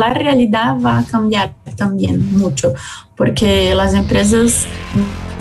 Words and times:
la 0.00 0.14
realidad 0.14 0.80
va 0.80 1.00
a 1.00 1.04
cambiar 1.04 1.52
también 1.76 2.32
mucho, 2.38 2.72
porque 3.16 3.74
las 3.74 3.92
empresas 3.92 4.66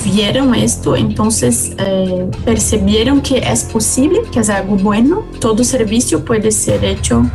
vieron 0.03 0.53
esto, 0.53 0.97
entonces 0.97 1.73
eh, 1.77 2.29
percibieron 2.43 3.21
que 3.21 3.37
es 3.37 3.63
posible, 3.63 4.19
que 4.33 4.41
es 4.41 4.49
algo 4.49 4.75
bueno, 4.75 5.23
todo 5.39 5.63
servicio 5.63 6.25
puede 6.25 6.51
ser 6.51 6.83
hecho 6.83 7.25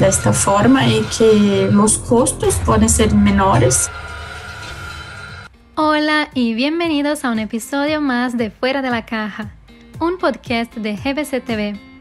de 0.00 0.08
esta 0.08 0.32
forma 0.32 0.88
y 0.88 1.00
que 1.16 1.68
los 1.70 1.98
costos 1.98 2.56
pueden 2.66 2.88
ser 2.88 3.14
menores. 3.14 3.88
Hola 5.76 6.28
y 6.34 6.54
bienvenidos 6.54 7.24
a 7.24 7.30
un 7.30 7.38
episodio 7.38 8.00
más 8.00 8.36
de 8.36 8.50
Fuera 8.50 8.82
de 8.82 8.90
la 8.90 9.06
Caja, 9.06 9.52
un 10.00 10.18
podcast 10.18 10.74
de 10.74 10.96
GBC 10.96 11.44
TV, 11.44 11.93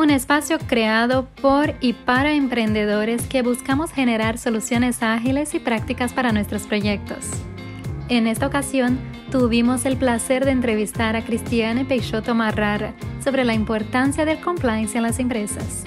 un 0.00 0.08
espacio 0.08 0.58
creado 0.58 1.28
por 1.42 1.74
y 1.82 1.92
para 1.92 2.32
emprendedores 2.32 3.26
que 3.26 3.42
buscamos 3.42 3.92
generar 3.92 4.38
soluciones 4.38 5.02
ágiles 5.02 5.54
y 5.54 5.58
prácticas 5.58 6.14
para 6.14 6.32
nuestros 6.32 6.62
proyectos. 6.62 7.28
En 8.08 8.26
esta 8.26 8.46
ocasión, 8.46 8.98
tuvimos 9.30 9.84
el 9.84 9.98
placer 9.98 10.46
de 10.46 10.52
entrevistar 10.52 11.16
a 11.16 11.22
Cristiane 11.22 11.84
Peixoto 11.84 12.34
Marrara 12.34 12.94
sobre 13.22 13.44
la 13.44 13.52
importancia 13.52 14.24
del 14.24 14.40
compliance 14.40 14.96
en 14.96 15.02
las 15.02 15.18
empresas. 15.18 15.84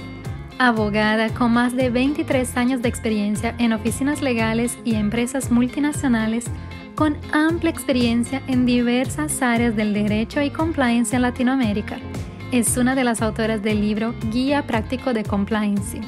Abogada 0.60 1.30
con 1.30 1.52
más 1.52 1.76
de 1.76 1.90
23 1.90 2.56
años 2.56 2.84
de 2.84 2.90
experiencia 2.90 3.56
en 3.58 3.74
oficinas 3.74 4.22
legales 4.22 4.78
y 4.86 4.94
empresas 4.94 5.50
multinacionales, 5.50 6.46
con 6.94 7.18
amplia 7.32 7.72
experiencia 7.72 8.44
en 8.46 8.68
diversas 8.68 9.42
áreas 9.42 9.76
del 9.76 9.92
derecho 9.92 10.40
y 10.44 10.52
compliance 10.52 11.16
en 11.16 11.24
Latinoamérica. 11.24 11.98
Es 12.54 12.78
una 12.78 12.94
de 12.94 13.04
las 13.04 13.24
autoras 13.24 13.64
del 13.64 13.82
libro 13.82 14.14
Guía 14.30 14.68
Práctico 14.68 15.12
de 15.12 15.24
Compliance. 15.24 16.00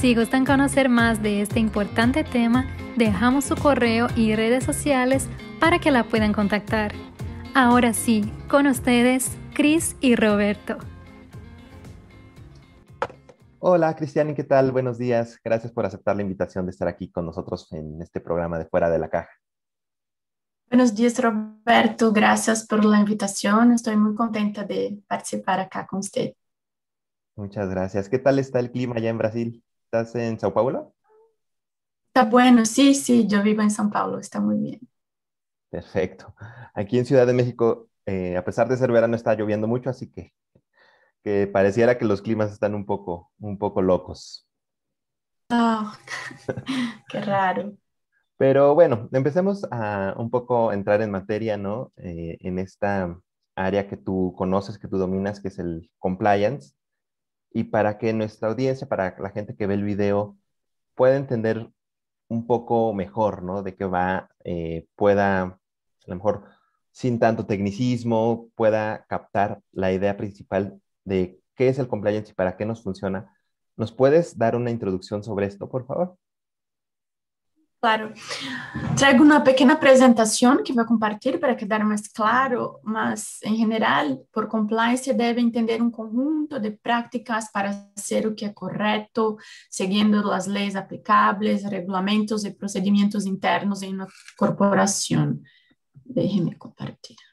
Si 0.00 0.14
gustan 0.14 0.46
conocer 0.46 0.88
más 0.88 1.22
de 1.22 1.42
este 1.42 1.60
importante 1.60 2.24
tema, 2.24 2.64
dejamos 2.96 3.44
su 3.44 3.54
correo 3.54 4.06
y 4.16 4.34
redes 4.34 4.64
sociales 4.64 5.28
para 5.60 5.78
que 5.78 5.90
la 5.90 6.04
puedan 6.04 6.32
contactar. 6.32 6.94
Ahora 7.54 7.92
sí, 7.92 8.32
con 8.48 8.66
ustedes, 8.66 9.36
Chris 9.52 9.94
y 10.00 10.16
Roberto. 10.16 10.78
Hola 13.58 13.94
Cristiani, 13.94 14.34
¿qué 14.34 14.44
tal? 14.44 14.72
Buenos 14.72 14.96
días. 14.96 15.38
Gracias 15.44 15.70
por 15.70 15.84
aceptar 15.84 16.16
la 16.16 16.22
invitación 16.22 16.64
de 16.64 16.70
estar 16.70 16.88
aquí 16.88 17.10
con 17.10 17.26
nosotros 17.26 17.70
en 17.74 18.00
este 18.00 18.22
programa 18.22 18.58
de 18.58 18.64
Fuera 18.64 18.88
de 18.88 18.98
la 19.00 19.10
Caja. 19.10 19.37
Buenos 20.70 20.94
días, 20.94 21.18
Roberto. 21.18 22.12
Gracias 22.12 22.66
por 22.66 22.84
la 22.84 23.00
invitación. 23.00 23.72
Estoy 23.72 23.96
muy 23.96 24.14
contenta 24.14 24.64
de 24.64 25.02
participar 25.08 25.60
acá 25.60 25.86
con 25.86 26.00
usted. 26.00 26.34
Muchas 27.36 27.70
gracias. 27.70 28.10
¿Qué 28.10 28.18
tal 28.18 28.38
está 28.38 28.60
el 28.60 28.70
clima 28.70 28.96
allá 28.96 29.08
en 29.08 29.16
Brasil? 29.16 29.64
¿Estás 29.84 30.14
en 30.14 30.38
Sao 30.38 30.52
Paulo? 30.52 30.92
Está 32.08 32.24
bueno, 32.28 32.66
sí, 32.66 32.94
sí, 32.94 33.26
yo 33.26 33.42
vivo 33.42 33.62
en 33.62 33.70
São 33.70 33.90
Paulo, 33.90 34.18
está 34.18 34.40
muy 34.40 34.58
bien. 34.58 34.80
Perfecto. 35.70 36.34
Aquí 36.74 36.98
en 36.98 37.06
Ciudad 37.06 37.26
de 37.26 37.32
México, 37.32 37.88
eh, 38.04 38.36
a 38.36 38.44
pesar 38.44 38.68
de 38.68 38.76
ser 38.76 38.92
verano, 38.92 39.16
está 39.16 39.34
lloviendo 39.34 39.66
mucho, 39.66 39.88
así 39.88 40.10
que, 40.10 40.34
que 41.24 41.46
pareciera 41.46 41.96
que 41.96 42.04
los 42.04 42.20
climas 42.20 42.52
están 42.52 42.74
un 42.74 42.84
poco, 42.84 43.30
un 43.38 43.56
poco 43.56 43.80
locos. 43.80 44.46
Oh, 45.50 45.92
qué 47.08 47.20
raro. 47.22 47.74
Pero 48.38 48.74
bueno, 48.74 49.08
empecemos 49.12 49.66
a 49.72 50.14
un 50.16 50.30
poco 50.30 50.72
entrar 50.72 51.02
en 51.02 51.10
materia, 51.10 51.56
¿no? 51.56 51.92
Eh, 51.96 52.38
en 52.40 52.58
esta 52.60 53.20
área 53.56 53.88
que 53.88 53.96
tú 53.96 54.34
conoces, 54.38 54.78
que 54.78 54.88
tú 54.88 54.96
dominas, 54.98 55.40
que 55.40 55.48
es 55.48 55.58
el 55.58 55.90
compliance. 55.98 56.74
Y 57.52 57.64
para 57.64 57.98
que 57.98 58.12
nuestra 58.12 58.50
audiencia, 58.50 58.88
para 58.88 59.16
la 59.18 59.30
gente 59.30 59.56
que 59.56 59.66
ve 59.66 59.74
el 59.74 59.84
video, 59.84 60.38
pueda 60.94 61.16
entender 61.16 61.70
un 62.28 62.46
poco 62.46 62.94
mejor, 62.94 63.42
¿no? 63.42 63.62
De 63.62 63.76
que 63.76 63.86
va, 63.86 64.30
eh, 64.44 64.86
pueda, 64.96 65.42
a 65.42 65.58
lo 66.06 66.16
mejor, 66.16 66.44
sin 66.92 67.18
tanto 67.20 67.46
tecnicismo, 67.46 68.50
pueda 68.56 69.04
captar 69.08 69.62
la 69.72 69.92
idea 69.92 70.16
principal 70.16 70.80
de 71.04 71.40
qué 71.56 71.68
es 71.68 71.78
el 71.78 71.88
compliance 71.88 72.32
y 72.32 72.34
para 72.34 72.56
qué 72.56 72.66
nos 72.66 72.82
funciona. 72.82 73.34
¿Nos 73.76 73.92
puedes 73.92 74.38
dar 74.38 74.56
una 74.56 74.70
introducción 74.70 75.24
sobre 75.24 75.46
esto, 75.46 75.68
por 75.70 75.86
favor? 75.86 76.18
Claro. 77.80 78.12
Traigo 78.98 79.22
uma 79.22 79.40
pequena 79.40 79.74
apresentação 79.74 80.64
que 80.64 80.72
vou 80.72 80.84
compartilhar 80.84 81.38
para 81.38 81.54
quedar 81.54 81.84
mais 81.84 82.08
claro, 82.08 82.80
mas, 82.82 83.38
em 83.44 83.56
geral, 83.56 84.26
por 84.32 84.48
compliance, 84.48 85.12
deve 85.14 85.40
entender 85.40 85.80
um 85.80 85.88
conjunto 85.88 86.58
de 86.58 86.72
práticas 86.72 87.52
para 87.52 87.70
ser 87.94 88.26
o 88.26 88.34
que 88.34 88.44
é 88.44 88.48
correto, 88.48 89.36
seguindo 89.70 90.32
as 90.32 90.48
leis 90.48 90.74
aplicáveis, 90.74 91.62
regulamentos 91.62 92.44
e 92.44 92.50
procedimentos 92.50 93.26
internos 93.26 93.82
uma 93.82 94.08
corporação. 94.36 95.40
Deixe-me 96.04 96.56
compartilhar. 96.56 97.30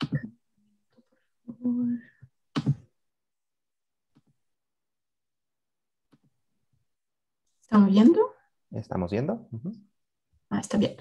¿Estão 7.64 7.90
vendo? 7.90 8.32
Estamos 8.72 9.10
vendo. 9.10 9.34
Uh 9.52 9.60
-huh. 9.60 9.95
Ah, 10.56 10.60
está 10.62 10.78
bien. 10.78 10.96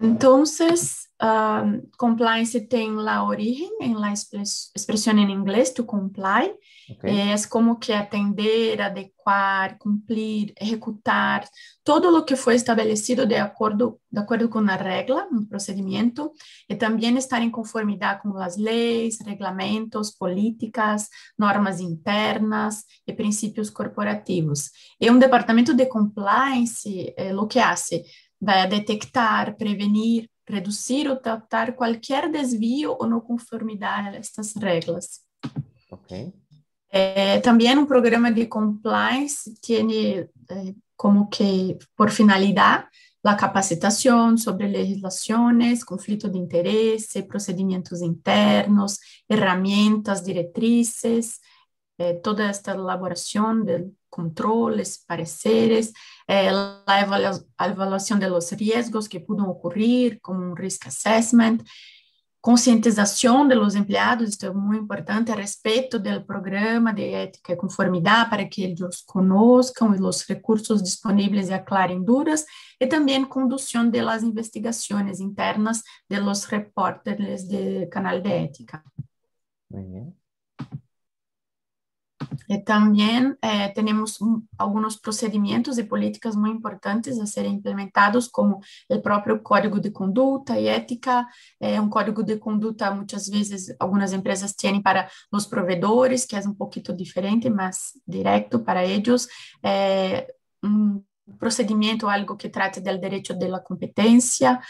Entonces, 0.00 1.10
um, 1.20 1.82
compliance 1.98 2.58
tem 2.62 2.96
la 2.96 3.22
origen 3.22 3.68
en 3.80 4.00
la 4.00 4.12
expresión 4.12 5.18
en 5.18 5.28
inglés, 5.28 5.74
to 5.74 5.84
comply. 5.84 6.54
Okay. 6.96 7.32
Es 7.32 7.46
como 7.46 7.78
que 7.78 7.94
atender, 7.94 8.80
adequar, 8.80 9.78
cumplir, 9.78 10.54
ejecutar, 10.56 11.46
todo 11.84 12.10
lo 12.10 12.24
que 12.24 12.34
fue 12.34 12.54
establecido 12.54 13.26
de 13.26 13.38
acuerdo, 13.38 14.00
de 14.08 14.20
acuerdo 14.20 14.48
con 14.48 14.64
una 14.64 14.78
regla, 14.78 15.28
un 15.30 15.46
procedimiento, 15.46 16.32
y 16.66 16.76
también 16.76 17.18
estar 17.18 17.42
en 17.42 17.50
conformidad 17.50 18.20
con 18.22 18.36
las 18.38 18.56
leyes, 18.56 19.22
reglamentos, 19.24 20.16
políticas, 20.16 21.10
normas 21.36 21.78
internas 21.78 22.86
y 23.04 23.12
principios 23.12 23.70
corporativos. 23.70 24.72
Y 24.98 25.10
un 25.10 25.20
departamento 25.20 25.74
de 25.74 25.88
compliance 25.88 27.14
eh, 27.16 27.32
lo 27.32 27.46
que 27.46 27.60
hace 27.60 28.06
vai 28.40 28.66
detectar, 28.66 29.56
prevenir, 29.56 30.28
reduzir 30.48 31.08
ou 31.08 31.16
tratar 31.16 31.72
qualquer 31.74 32.30
desvio 32.30 32.96
ou 32.98 33.06
não 33.06 33.20
conformidade 33.20 34.08
a 34.08 34.18
estas 34.18 34.54
regras. 34.54 35.20
Ok. 35.90 36.32
É, 36.92 37.38
também 37.40 37.76
um 37.78 37.86
programa 37.86 38.32
de 38.32 38.46
compliance 38.46 39.54
tem 39.60 40.18
é, 40.18 40.28
como 40.96 41.28
que 41.28 41.78
por 41.96 42.10
finalidade 42.10 42.86
a 43.22 43.34
capacitação 43.36 44.36
sobre 44.36 44.66
legislações, 44.66 45.84
conflito 45.84 46.28
de 46.28 46.38
interesse, 46.38 47.22
procedimentos 47.22 48.00
internos, 48.00 48.98
ferramentas, 49.30 50.22
diretrizes, 50.22 51.38
é, 51.98 52.14
toda 52.14 52.44
esta 52.44 52.72
elaboração 52.72 53.62
de 53.62 53.90
controles, 54.10 55.04
pareceres, 55.06 55.92
eh, 56.28 56.50
la 56.52 57.36
evaluación 57.58 58.20
de 58.20 58.28
los 58.28 58.52
riesgos 58.52 59.08
que 59.08 59.20
pueden 59.20 59.46
ocurrir, 59.46 60.20
como 60.20 60.40
un 60.40 60.56
risk 60.56 60.86
assessment, 60.88 61.62
conscientização 62.40 63.46
de 63.46 63.54
los 63.54 63.74
empleados, 63.74 64.30
isto 64.30 64.46
é 64.46 64.52
muito 64.52 64.84
importante, 64.84 65.30
a 65.30 65.34
respeito 65.34 65.98
do 65.98 66.24
programa 66.24 66.92
de 66.92 67.04
ética 67.12 67.52
e 67.52 67.56
conformidade, 67.56 68.30
para 68.30 68.48
que 68.48 68.62
eles 68.62 69.02
conozcam 69.06 69.90
os 69.90 70.22
recursos 70.22 70.82
disponíveis 70.82 71.48
e 71.48 71.54
aclarem 71.54 72.02
dúvidas, 72.02 72.44
e 72.80 72.86
também 72.86 73.24
condução 73.24 73.88
de 73.88 74.00
las 74.02 74.22
investigações 74.22 75.20
internas 75.20 75.82
de 76.08 76.18
los 76.18 76.44
reportes 76.44 77.46
de 77.46 77.86
canal 77.88 78.20
de 78.20 78.30
ética. 78.30 78.82
Muito 79.70 79.96
Eh, 80.06 80.12
eh, 82.48 83.72
tenemos 83.74 84.20
un, 84.20 84.48
algunos 84.58 84.98
procedimientos 84.98 85.78
y 85.78 85.84
políticas 85.84 86.36
muy 86.36 86.50
importantes 86.50 87.20
a 87.20 87.26
ser 87.26 87.46
implementados, 87.46 88.28
como 88.28 88.62
el 88.88 89.00
propio 89.00 89.42
código 89.42 89.78
de 89.78 89.92
conduta 89.92 90.58
y 90.58 90.68
ética. 90.68 91.28
Eh, 91.58 91.78
un 91.78 91.90
código 91.90 92.22
de 92.22 92.38
conduta 92.38 92.90
muchas 92.92 93.30
veces 93.30 93.74
algunas 93.78 94.12
empresas 94.12 94.56
tienen 94.56 94.82
para 94.82 95.10
los 95.30 95.46
proveedores, 95.46 96.26
que 96.26 96.36
es 96.36 96.46
un 96.46 96.56
poquito 96.56 96.92
diferente, 96.92 97.50
más 97.50 97.98
directo 98.04 98.64
para 98.64 98.84
ellos. 98.84 99.28
un 100.62 101.06
procedimiento, 101.38 102.10
algo 102.10 102.36
que 102.36 102.48
trate 102.50 102.80
del 102.80 103.00
derecho 103.00 103.34
de 103.34 103.48
la 103.48 103.62
competencia, 103.62 104.60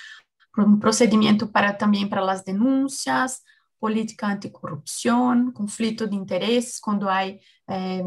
un 0.56 0.78
procedimiento 0.78 1.50
para 1.50 1.76
también 1.76 2.08
para 2.08 2.22
las 2.22 2.44
denuncias, 2.44 3.44
política 3.80 4.26
anticorrupção, 4.26 5.50
conflito 5.52 6.06
de 6.06 6.14
interesses, 6.14 6.78
quando 6.78 7.08
há, 7.08 7.26
eh, 7.26 8.02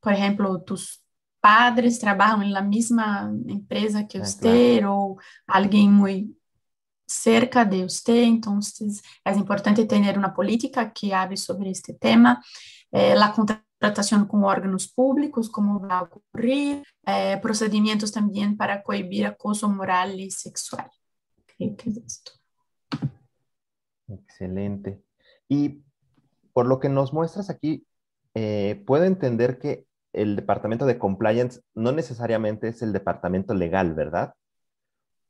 por 0.00 0.12
exemplo, 0.12 0.58
tus 0.60 1.00
padres 1.40 1.98
trabalham 1.98 2.48
na 2.48 2.62
mesma 2.62 3.32
empresa 3.46 4.04
que 4.04 4.18
você, 4.18 4.78
claro. 4.78 4.94
ou 4.94 5.18
alguém 5.46 5.90
muito 5.90 6.36
cerca 7.08 7.64
de 7.64 7.84
você, 7.84 8.24
então 8.24 8.58
é 9.24 9.32
importante 9.32 9.84
ter 9.86 10.18
uma 10.18 10.30
política 10.30 10.90
que 10.90 11.12
hable 11.12 11.36
sobre 11.36 11.70
este 11.70 11.94
tema. 11.94 12.40
Eh, 12.92 13.14
a 13.14 13.32
tratación 13.78 14.26
con 14.26 14.44
órganos 14.44 14.88
públicos, 14.88 15.50
cómo 15.50 15.80
va 15.80 15.98
a 15.98 16.02
ocurrir, 16.02 16.82
eh, 17.04 17.38
procedimientos 17.42 18.10
también 18.10 18.56
para 18.56 18.82
cohibir 18.82 19.26
acoso 19.26 19.68
moral 19.68 20.18
y 20.18 20.30
sexual. 20.30 20.90
¿Qué, 21.58 21.76
es 21.84 21.96
esto? 21.96 22.32
Excelente. 24.28 25.00
Y 25.48 25.82
por 26.52 26.66
lo 26.66 26.80
que 26.80 26.88
nos 26.88 27.12
muestras 27.12 27.50
aquí, 27.50 27.86
eh, 28.34 28.82
puedo 28.86 29.04
entender 29.04 29.58
que 29.58 29.86
el 30.12 30.36
departamento 30.36 30.86
de 30.86 30.98
compliance 30.98 31.60
no 31.74 31.92
necesariamente 31.92 32.68
es 32.68 32.82
el 32.82 32.92
departamento 32.92 33.54
legal, 33.54 33.94
¿verdad? 33.94 34.34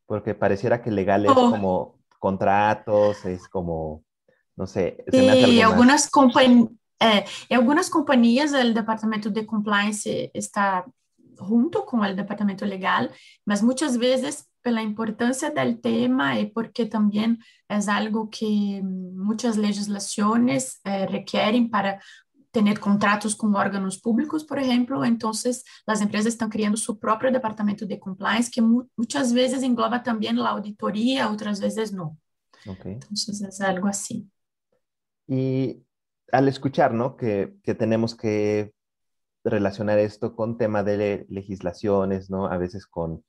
Porque 0.07 0.35
pareciera 0.35 0.83
que 0.83 0.91
legal 0.91 1.27
es 1.27 1.33
oh. 1.33 1.51
como 1.51 1.99
contratos, 2.19 3.25
es 3.25 3.49
como, 3.49 4.05
no 4.57 4.67
sé. 4.67 5.05
Se 5.09 5.49
y 5.49 5.61
algunas 5.61 6.09
compañías 6.09 6.71
em 6.99 7.57
algumas 7.57 7.91
companhias, 7.91 8.53
o 8.55 8.73
departamento 8.73 9.29
de 9.31 9.45
compliance 9.45 10.31
está 10.33 10.85
junto 11.39 11.85
com 11.85 12.01
o 12.01 12.15
departamento 12.15 12.65
legal, 12.65 13.11
mas 13.45 13.61
muitas 13.61 13.97
vezes 13.97 14.47
pela 14.67 14.83
importância 14.83 15.49
do 15.49 15.77
tema 15.77 16.37
e 16.41 16.51
porque 16.51 16.87
também 16.87 17.39
é 17.69 17.79
algo 17.89 18.27
que 18.27 18.83
muitas 18.83 19.55
legislações 19.55 20.81
eh, 20.85 21.07
requerem 21.07 21.69
para 21.69 22.01
ter 22.51 22.77
contratos 22.81 23.33
com 23.33 23.53
órgãos 23.53 23.97
públicos, 23.97 24.43
por 24.43 24.59
exemplo, 24.59 25.05
então 25.05 25.31
as 25.31 26.01
empresas 26.01 26.33
estão 26.33 26.49
criando 26.49 26.77
seu 26.77 26.97
próprio 26.97 27.31
departamento 27.31 27.87
de 27.87 27.97
compliance, 27.97 28.51
que 28.51 28.61
muitas 28.61 29.31
vezes 29.31 29.63
engloba 29.63 30.01
também 30.01 30.37
a 30.37 30.51
auditoria, 30.51 31.29
outras 31.29 31.61
vezes 31.61 31.93
não. 31.93 32.17
Okay. 32.67 32.95
Então, 32.95 33.09
é 33.61 33.71
algo 33.71 33.87
assim. 33.87 34.29
E 35.29 35.81
al 36.33 36.49
escuchar, 36.49 36.93
¿no? 36.93 37.17
Que, 37.17 37.55
tenemos 37.79 38.17
que 38.17 38.73
relacionar 39.45 40.01
esto 40.01 40.35
con 40.35 40.59
tema 40.59 40.83
de 40.83 41.25
legislaciones, 41.29 42.31
¿no? 42.31 42.47
A 42.47 42.57
veces 42.59 42.85
con, 42.85 43.23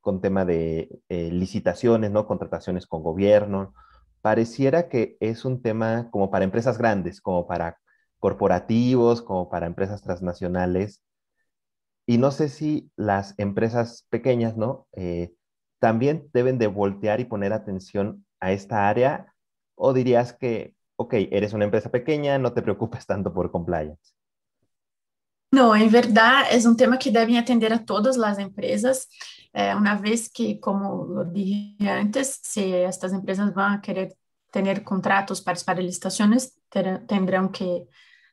con 0.00 0.20
tema 0.20 0.44
de 0.44 1.00
eh, 1.08 1.30
licitaciones, 1.30 2.10
¿no? 2.10 2.26
Contrataciones 2.26 2.86
con 2.86 3.02
gobierno. 3.02 3.74
Pareciera 4.20 4.88
que 4.88 5.16
es 5.20 5.44
un 5.44 5.62
tema 5.62 6.10
como 6.10 6.30
para 6.30 6.44
empresas 6.44 6.78
grandes, 6.78 7.20
como 7.20 7.46
para 7.46 7.78
corporativos, 8.18 9.22
como 9.22 9.48
para 9.48 9.66
empresas 9.66 10.02
transnacionales. 10.02 11.02
Y 12.06 12.18
no 12.18 12.30
sé 12.30 12.48
si 12.48 12.90
las 12.96 13.34
empresas 13.38 14.06
pequeñas, 14.10 14.56
¿no? 14.56 14.86
Eh, 14.92 15.32
también 15.78 16.28
deben 16.32 16.58
de 16.58 16.66
voltear 16.66 17.20
y 17.20 17.24
poner 17.26 17.52
atención 17.52 18.26
a 18.40 18.52
esta 18.52 18.88
área, 18.88 19.34
o 19.74 19.92
dirías 19.92 20.32
que 20.32 20.74
ok, 20.98 21.14
eres 21.30 21.52
una 21.52 21.64
empresa 21.64 21.90
pequeña, 21.90 22.38
no 22.38 22.52
te 22.52 22.62
preocupes 22.62 23.06
tanto 23.06 23.32
por 23.32 23.50
compliance. 23.52 24.14
Não, 25.52 25.74
em 25.74 25.88
verdade, 25.88 26.54
é 26.54 26.68
um 26.68 26.74
tema 26.74 26.98
que 26.98 27.10
devem 27.10 27.38
atender 27.38 27.72
a 27.72 27.78
todas 27.78 28.18
as 28.18 28.38
empresas, 28.38 29.06
é, 29.52 29.74
uma 29.74 29.94
vez 29.94 30.28
que, 30.28 30.56
como 30.58 31.20
eu 31.20 31.24
disse 31.24 31.88
antes, 31.88 32.38
se 32.42 32.72
estas 32.72 33.12
empresas 33.12 33.52
vão 33.54 33.80
querer 33.80 34.14
ter 34.52 34.84
contratos, 34.84 35.40
participar 35.40 35.74
de 35.74 35.82
licitações, 35.82 36.50
ter, 36.70 37.04
terão 37.06 37.48
que 37.48 37.86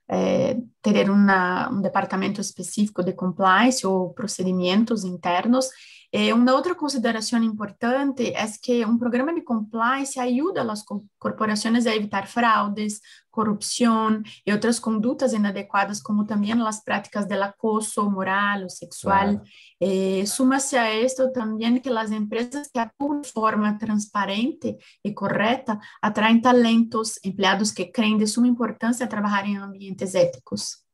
é, 0.07 0.57
ter 0.81 1.09
uma, 1.09 1.69
um 1.69 1.81
departamento 1.81 2.39
específico 2.41 3.03
de 3.03 3.13
compliance 3.13 3.85
ou 3.87 4.13
procedimentos 4.13 5.03
internos. 5.03 5.69
Eh, 6.11 6.33
uma 6.33 6.53
outra 6.53 6.75
consideração 6.75 7.43
importante 7.43 8.31
é 8.35 8.45
que 8.61 8.85
um 8.85 8.97
programa 8.97 9.33
de 9.33 9.41
compliance 9.41 10.19
ajuda 10.19 10.61
as 10.71 10.83
corporações 11.19 11.85
a 11.87 11.95
evitar 11.95 12.27
fraudes, 12.27 12.99
corrupção 13.35 14.23
e 14.45 14.51
outras 14.51 14.79
condutas 14.79 15.33
inadequadas, 15.33 16.01
como 16.01 16.25
também 16.25 16.53
as 16.53 16.83
práticas 16.83 17.25
de 17.25 17.35
acoso 17.35 18.09
moral 18.09 18.63
ou 18.63 18.69
sexual. 18.69 19.27
Claro. 19.27 19.41
Eh, 19.81 20.25
Suma-se 20.25 20.77
a 20.77 20.87
isto 21.07 21.31
também 21.33 21.79
que 21.79 21.89
as 21.89 22.11
empresas 22.11 22.69
que 22.71 22.79
atuam 22.79 23.21
de 23.21 23.31
forma 23.31 23.77
transparente 23.77 24.77
e 25.03 25.13
correta 25.13 25.77
atraem 26.01 26.39
talentos, 26.39 27.19
empregados 27.23 27.71
que 27.71 27.85
creem 27.85 28.17
de 28.17 28.25
suma 28.25 28.47
importância 28.47 29.07
trabalhar 29.07 29.45
em 29.45 29.57
ambientes 29.57 30.15
éticos. 30.15 30.85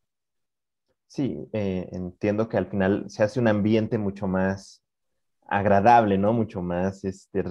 Sí, 1.08 1.38
eh, 1.54 1.90
entiendo 1.92 2.48
que 2.48 2.58
al 2.58 2.68
final 2.68 3.10
se 3.10 3.22
hace 3.22 3.40
un 3.40 3.48
ambiente 3.48 3.98
mucho 3.98 4.28
más 4.28 4.82
agradable, 5.46 6.18
¿no? 6.18 6.32
Mucho 6.32 6.62
más, 6.62 7.04
este, 7.04 7.44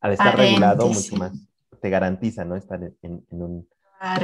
al 0.00 0.12
estar 0.12 0.36
regulado, 0.36 0.86
mucho 0.88 1.16
más, 1.16 1.32
te 1.80 1.88
garantiza, 1.88 2.44
¿no? 2.44 2.56
Estar 2.56 2.92
en, 3.00 3.24
un 3.30 3.66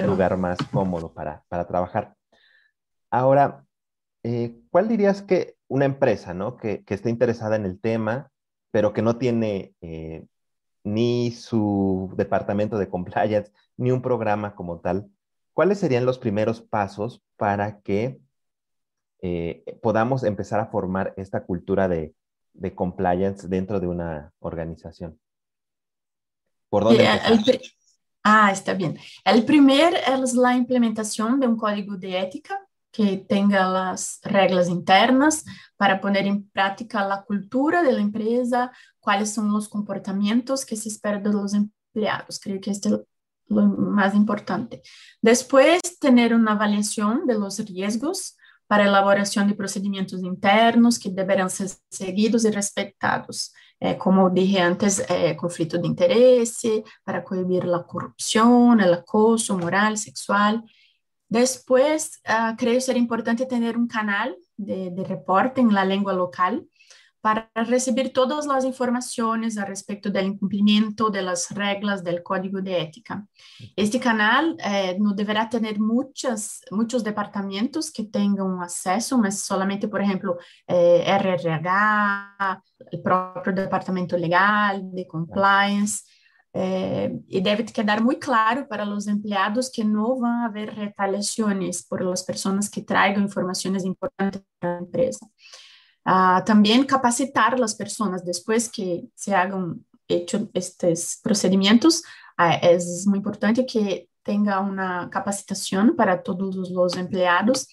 lugar 0.07 0.37
más 0.37 0.59
cómodo 0.71 1.13
para, 1.13 1.45
trabajar. 1.49 2.15
Ahora, 3.11 3.65
eh, 4.23 4.61
¿cuál 4.71 4.89
dirías 4.89 5.23
que 5.23 5.57
una 5.69 5.85
empresa, 5.85 6.35
¿no? 6.35 6.57
Que, 6.57 6.85
que, 6.85 6.95
esté 6.95 7.11
interesada 7.11 7.57
en 7.57 7.65
el 7.65 7.81
tema, 7.81 8.31
pero 8.71 8.93
que 8.93 9.03
no 9.03 9.17
tiene 9.17 9.75
eh, 9.81 10.27
ni 10.85 11.31
su 11.33 12.13
departamento 12.17 12.79
de 12.79 12.89
compliance, 12.89 13.53
ni 13.77 13.91
un 13.91 14.03
programa 14.03 14.55
como 14.55 14.81
tal, 14.81 15.11
¿cuáles 15.53 15.79
serían 15.79 16.07
los 16.07 16.19
primeros 16.19 16.61
pasos 16.61 17.23
para 17.37 17.81
que 17.81 18.21
eh, 19.23 19.79
podamos 19.83 20.25
empezar 20.25 20.61
a 20.61 20.67
formar 20.67 21.15
esta 21.17 21.45
cultura 21.45 21.89
de, 21.89 22.15
de 22.55 22.75
compliance 22.75 23.49
dentro 23.49 23.81
de 23.81 23.87
una 23.87 24.33
organización? 24.39 25.19
¿Por 26.69 26.85
dónde? 26.85 27.09
Ah, 28.23 28.51
está 28.53 28.75
bien. 28.75 28.99
El 29.25 29.45
primer 29.45 29.95
es 29.95 30.35
la 30.35 30.55
implementación 30.55 31.41
de 31.41 31.47
un 31.47 31.57
código 31.57 31.97
de 31.97 32.21
ética 32.21 32.59
que 32.93 33.19
tenga 33.19 33.69
las 33.69 34.21
reglas 34.23 34.69
internas 34.69 35.45
para 35.77 36.01
poner 36.01 36.27
en 36.27 36.49
práctica 36.51 37.07
la 37.07 37.23
cultura 37.23 37.83
de 37.83 37.93
la 37.93 38.01
empresa, 38.01 38.73
cuáles 38.99 39.33
son 39.33 39.53
los 39.53 39.69
comportamientos 39.69 40.65
que 40.67 40.77
se 40.77 40.89
esperan 40.89 41.23
de 41.23 41.31
los 41.31 41.55
empleados. 41.55 42.41
Creo 42.41 42.61
que 42.61 42.71
este 42.71 42.89
es 42.89 42.95
lo 43.47 43.67
más 43.67 44.15
importante. 44.15 44.83
Después, 45.23 45.81
tener 46.01 46.35
una 46.35 46.53
avaliación 46.53 47.27
de 47.27 47.35
los 47.35 47.59
riesgos 47.61 48.37
para 48.71 48.85
a 48.85 48.87
elaboração 48.87 49.45
de 49.45 49.53
procedimentos 49.53 50.23
internos 50.23 50.97
que 50.97 51.11
deverão 51.11 51.49
ser 51.49 51.69
seguidos 51.91 52.45
e 52.45 52.51
respeitados, 52.51 53.51
é, 53.81 53.95
como 53.95 54.29
dije 54.29 54.61
antes, 54.61 55.01
é, 55.09 55.35
conflito 55.35 55.79
de 55.79 55.89
interesse, 55.89 56.85
para 57.05 57.23
coibir 57.23 57.65
a 57.65 57.83
corrupção, 57.83 58.77
o 58.77 58.93
acoso 58.93 59.57
moral, 59.57 59.97
sexual. 59.97 60.63
Depois, 61.29 62.11
uh, 62.29 62.57
creio 62.59 62.81
ser 62.81 62.97
importante 62.97 63.47
ter 63.47 63.77
um 63.77 63.87
canal 63.87 64.29
de, 64.59 64.91
reporte 65.05 65.61
em 65.61 65.71
la 65.71 65.85
língua 65.85 66.13
local, 66.13 66.61
para 67.23 67.49
recibir 67.57 68.13
todas 68.13 68.49
as 68.49 68.65
informações 68.65 69.59
a 69.59 69.65
respeito 69.65 70.11
do 70.11 70.39
cumprimento 70.39 71.11
das 71.11 71.49
regras 71.49 72.03
do 72.03 72.23
código 72.23 72.63
de 72.63 72.71
ética. 72.73 73.23
Este 73.77 73.99
canal 73.99 74.57
eh, 74.59 74.99
não 74.99 75.15
deverá 75.15 75.45
ter 75.47 75.79
muitas, 75.79 76.61
muitos 76.73 77.03
departamentos 77.03 77.91
que 77.91 78.05
tenham 78.05 78.61
acesso, 78.61 79.19
mas 79.19 79.43
somente, 79.45 79.87
por 79.87 80.01
exemplo, 80.01 80.37
eh, 80.67 81.05
RRH, 81.07 82.61
o 82.95 83.03
próprio 83.03 83.55
departamento 83.55 84.17
legal, 84.17 84.81
de 84.81 85.05
compliance, 85.05 86.03
eh, 86.55 87.13
e 87.29 87.41
deve 87.41 87.65
quedar 87.65 88.01
muito 88.01 88.25
claro 88.25 88.67
para 88.67 88.85
os 88.85 89.07
empregados 89.07 89.69
que 89.69 89.85
não 89.85 90.19
vão 90.19 90.45
haver 90.45 90.71
retaliações 90.71 91.83
por 91.87 92.03
as 92.09 92.23
pessoas 92.23 92.69
que 92.69 92.83
tragam 92.83 93.23
informações 93.23 93.85
importantes 93.85 94.43
para 94.59 94.79
a 94.79 94.83
empresa. 94.83 95.21
Uh, 96.05 96.43
también 96.45 96.85
capacitar 96.85 97.55
a 97.55 97.59
las 97.59 97.75
personas 97.75 98.25
después 98.25 98.71
que 98.71 99.05
se 99.15 99.35
hagan 99.35 99.85
hecho 100.09 100.49
estos 100.55 101.19
procedimientos. 101.23 102.03
Uh, 102.39 102.59
es 102.63 103.07
muy 103.07 103.19
importante 103.19 103.67
que 103.67 104.09
tenga 104.23 104.61
una 104.61 105.09
capacitación 105.11 105.97
para 105.97 106.23
todos 106.23 106.71
los 106.71 106.97
empleados. 106.97 107.69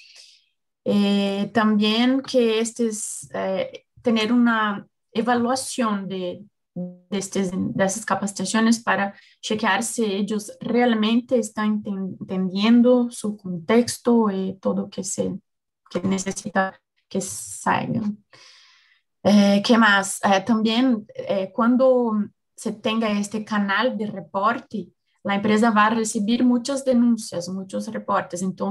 Eh, 0.90 1.52
también 1.54 2.22
que 2.22 2.60
estes, 2.60 3.30
eh, 3.34 3.86
tener 4.02 4.32
una 4.32 4.88
evaluación 5.12 6.08
de, 6.08 6.46
de, 6.74 7.18
estes, 7.18 7.52
capacitaciones 8.06 8.80
para 8.82 9.14
chequear 9.42 9.84
si 9.84 10.06
ellos 10.06 10.58
realmente 10.62 11.40
están 11.40 11.84
entendiendo 11.86 13.10
su 13.12 13.36
contexto 13.36 14.32
y 14.32 14.58
todo 14.62 14.90
que 14.90 15.02
que 15.90 16.02
necesita 16.02 16.80
que 17.10 17.22
saiam. 17.22 18.18
É, 19.24 19.60
que 19.62 19.78
mais? 19.78 20.20
É, 20.24 20.40
também, 20.40 21.06
é, 21.16 21.48
quando 21.48 22.30
se 22.56 22.72
tenha 22.72 23.20
este 23.20 23.42
canal 23.42 23.96
de 23.96 24.06
reporte, 24.06 24.90
a 25.28 25.36
empresa 25.36 25.70
vai 25.72 25.94
receber 25.94 26.42
muitas 26.42 26.84
denúncias, 26.84 27.48
muitos 27.48 27.88
reportes. 27.88 28.42
Então, 28.42 28.70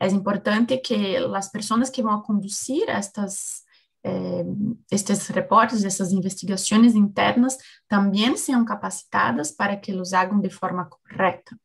é 0.00 0.06
importante 0.08 0.76
que 0.78 1.16
as 1.16 1.50
pessoas 1.50 1.90
que 1.90 2.02
vão 2.02 2.20
conduzir 2.22 2.88
estas 2.88 3.62
eh, 4.04 4.44
estes 4.90 5.28
reportes, 5.28 5.84
essas 5.84 6.10
investigações 6.10 6.96
internas 6.96 7.56
também 7.88 8.36
sejam 8.36 8.64
capacitadas 8.64 9.52
para 9.52 9.76
que 9.76 9.92
os 9.92 10.12
hagam 10.12 10.40
de 10.40 10.50
forma 10.50 10.86
correta. 10.86 11.56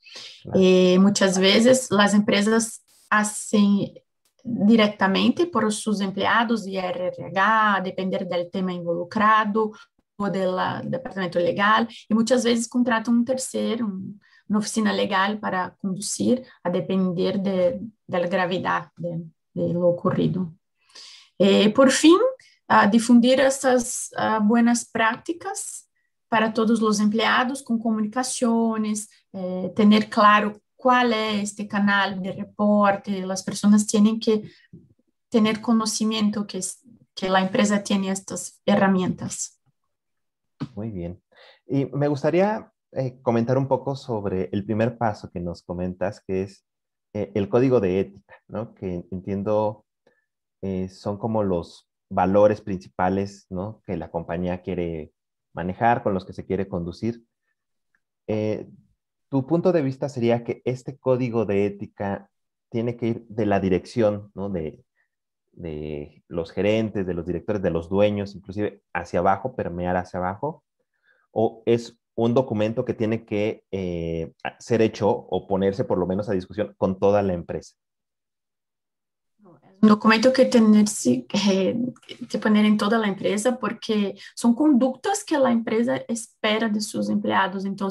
E 0.56 1.00
muitas 1.00 1.36
vezes 1.36 1.92
as 1.92 2.14
empresas 2.14 2.80
assim 3.10 3.92
diretamente 4.66 5.46
por 5.46 5.72
seus 5.72 6.00
empregados 6.00 6.64
de 6.64 6.78
RH, 6.78 7.82
depender 7.82 8.26
do 8.26 8.50
tema 8.50 8.72
involucrado 8.72 9.72
ou 10.18 10.30
do 10.32 10.90
departamento 10.90 11.38
legal, 11.38 11.86
e 12.10 12.14
muitas 12.14 12.44
vezes 12.44 12.68
contratam 12.68 13.14
um 13.14 13.24
terceiro, 13.24 13.86
um, 13.86 14.18
uma 14.50 14.60
oficina 14.60 14.92
legal 14.92 15.38
para 15.38 15.72
conduzir, 15.80 16.44
a 16.64 16.70
depender 16.70 17.38
de, 17.38 17.80
da 18.08 18.20
gravidade 18.26 18.90
de, 18.98 19.18
de 19.54 19.74
lo 19.74 19.90
ocorrido. 19.90 20.52
E, 21.40 21.70
por 21.70 21.92
fim, 21.92 22.18
a 22.68 22.86
difundir 22.88 23.40
essas 23.40 24.10
uh, 24.18 24.42
boas 24.44 24.84
práticas 24.84 25.86
para 26.30 26.52
todos 26.52 26.82
os 26.82 27.00
empregados 27.00 27.62
com 27.62 27.78
comunicações, 27.78 29.08
eh, 29.34 29.70
ter 29.70 30.10
claro 30.10 30.60
qual 30.78 31.12
é 31.12 31.42
este 31.42 31.66
canal 31.66 32.20
de 32.20 32.32
reporte, 32.32 33.24
as 33.24 33.42
pessoas 33.42 33.84
têm 33.86 34.20
que 34.20 34.44
ter 35.30 35.60
conhecimento 35.60 36.46
que, 36.46 36.60
que 37.16 37.26
a 37.26 37.42
empresa 37.42 37.80
tem 37.80 38.10
estas 38.10 38.62
ferramentas. 38.64 39.60
Muy 40.76 40.92
bien. 40.92 41.22
Y 41.68 41.86
me 41.86 42.08
gustaría 42.08 42.72
eh, 42.92 43.20
comentar 43.22 43.58
un 43.58 43.68
poco 43.68 43.96
sobre 43.96 44.50
el 44.54 44.64
primer 44.64 44.98
paso 44.98 45.30
que 45.30 45.40
nos 45.40 45.64
comentas, 45.64 46.22
que 46.26 46.44
es 46.44 46.66
eh, 47.14 47.32
el 47.36 47.50
código 47.50 47.80
de 47.80 48.00
ética, 48.00 48.36
¿no? 48.48 48.74
Que 48.74 49.06
entiendo 49.12 49.86
eh, 50.62 50.88
son 50.90 51.18
como 51.18 51.44
los 51.44 51.90
valores 52.10 52.62
principales, 52.62 53.48
¿no? 53.50 53.82
Que 53.86 53.98
la 53.98 54.10
compañía 54.10 54.62
quiere 54.62 55.12
manejar, 55.54 56.04
con 56.04 56.14
los 56.14 56.26
que 56.26 56.34
se 56.34 56.46
quiere 56.46 56.68
conducir. 56.68 57.26
Tu 59.30 59.46
punto 59.46 59.72
de 59.72 59.82
vista 59.82 60.10
sería 60.10 60.44
que 60.44 60.62
este 60.66 60.98
código 60.98 61.46
de 61.46 61.66
ética 61.66 62.30
tiene 62.70 62.98
que 62.98 63.08
ir 63.08 63.26
de 63.28 63.46
la 63.46 63.60
dirección, 63.60 64.32
de 65.54 66.24
los 66.28 66.52
gerentes, 66.52 67.06
de 67.06 67.14
los 67.14 67.26
directores, 67.26 67.62
de 67.62 67.72
los 67.72 67.90
dueños, 67.90 68.36
inclusive 68.36 68.82
hacia 68.94 69.20
abajo, 69.20 69.56
permear 69.56 69.98
hacia 69.98 70.20
abajo, 70.20 70.64
o 71.32 71.64
es 71.66 71.98
un 72.16 72.34
documento 72.34 72.84
que 72.84 72.94
tiene 72.94 73.26
que 73.26 73.64
eh, 73.72 74.34
ser 74.60 74.82
hecho 74.82 75.10
o 75.10 75.48
ponerse 75.48 75.84
por 75.84 75.98
lo 75.98 76.08
menos 76.08 76.28
a 76.30 76.34
discusión 76.34 76.74
con 76.78 77.00
toda 77.00 77.22
la 77.22 77.34
empresa? 77.34 77.76
Un 79.82 79.90
documento 79.90 80.34
que 80.34 80.46
tener 80.46 80.86
que, 81.30 81.78
que 82.28 82.38
poner 82.40 82.66
em 82.66 82.78
toda 82.78 83.00
a 83.00 83.08
empresa 83.08 83.52
porque 83.52 84.16
são 84.36 84.54
condutas 84.54 85.24
que 85.24 85.36
a 85.36 85.52
empresa 85.52 86.04
espera 86.10 86.70
de 86.70 86.82
seus 86.82 87.10
empregados. 87.10 87.66
Então, 87.66 87.88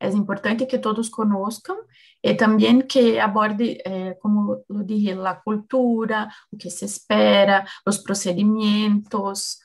é 0.00 0.08
importante 0.08 0.66
que 0.66 0.78
todos 0.78 1.08
conozcam 1.08 1.76
e 2.22 2.34
também 2.34 2.82
que 2.82 3.18
aborde, 3.18 3.78
eh, 3.84 4.14
como 4.20 4.62
eu 4.68 4.82
dije, 4.84 5.12
a 5.12 5.34
cultura, 5.34 6.28
o 6.52 6.56
que 6.56 6.70
se 6.70 6.84
espera, 6.84 7.64
os 7.86 7.98
procedimentos, 7.98 9.58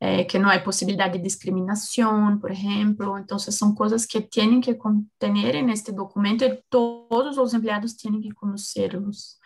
eh, 0.00 0.24
que 0.24 0.38
não 0.38 0.48
há 0.48 0.58
possibilidade 0.58 1.18
de 1.18 1.24
discriminação, 1.24 2.38
por 2.38 2.50
exemplo. 2.50 3.18
Então, 3.18 3.38
são 3.38 3.74
coisas 3.74 4.06
que 4.06 4.20
têm 4.20 4.60
que 4.60 4.74
conter 4.74 5.62
neste 5.62 5.92
documento 5.92 6.44
e 6.44 6.62
todos 6.70 7.36
os 7.38 7.54
empregados 7.54 7.94
têm 7.94 8.20
que 8.20 8.32
conhecê-los. 8.32 9.38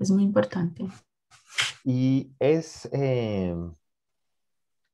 É 0.00 0.06
muito 0.12 0.28
importante. 0.28 0.86
Y 1.84 2.32
es, 2.38 2.88
eh, 2.92 3.54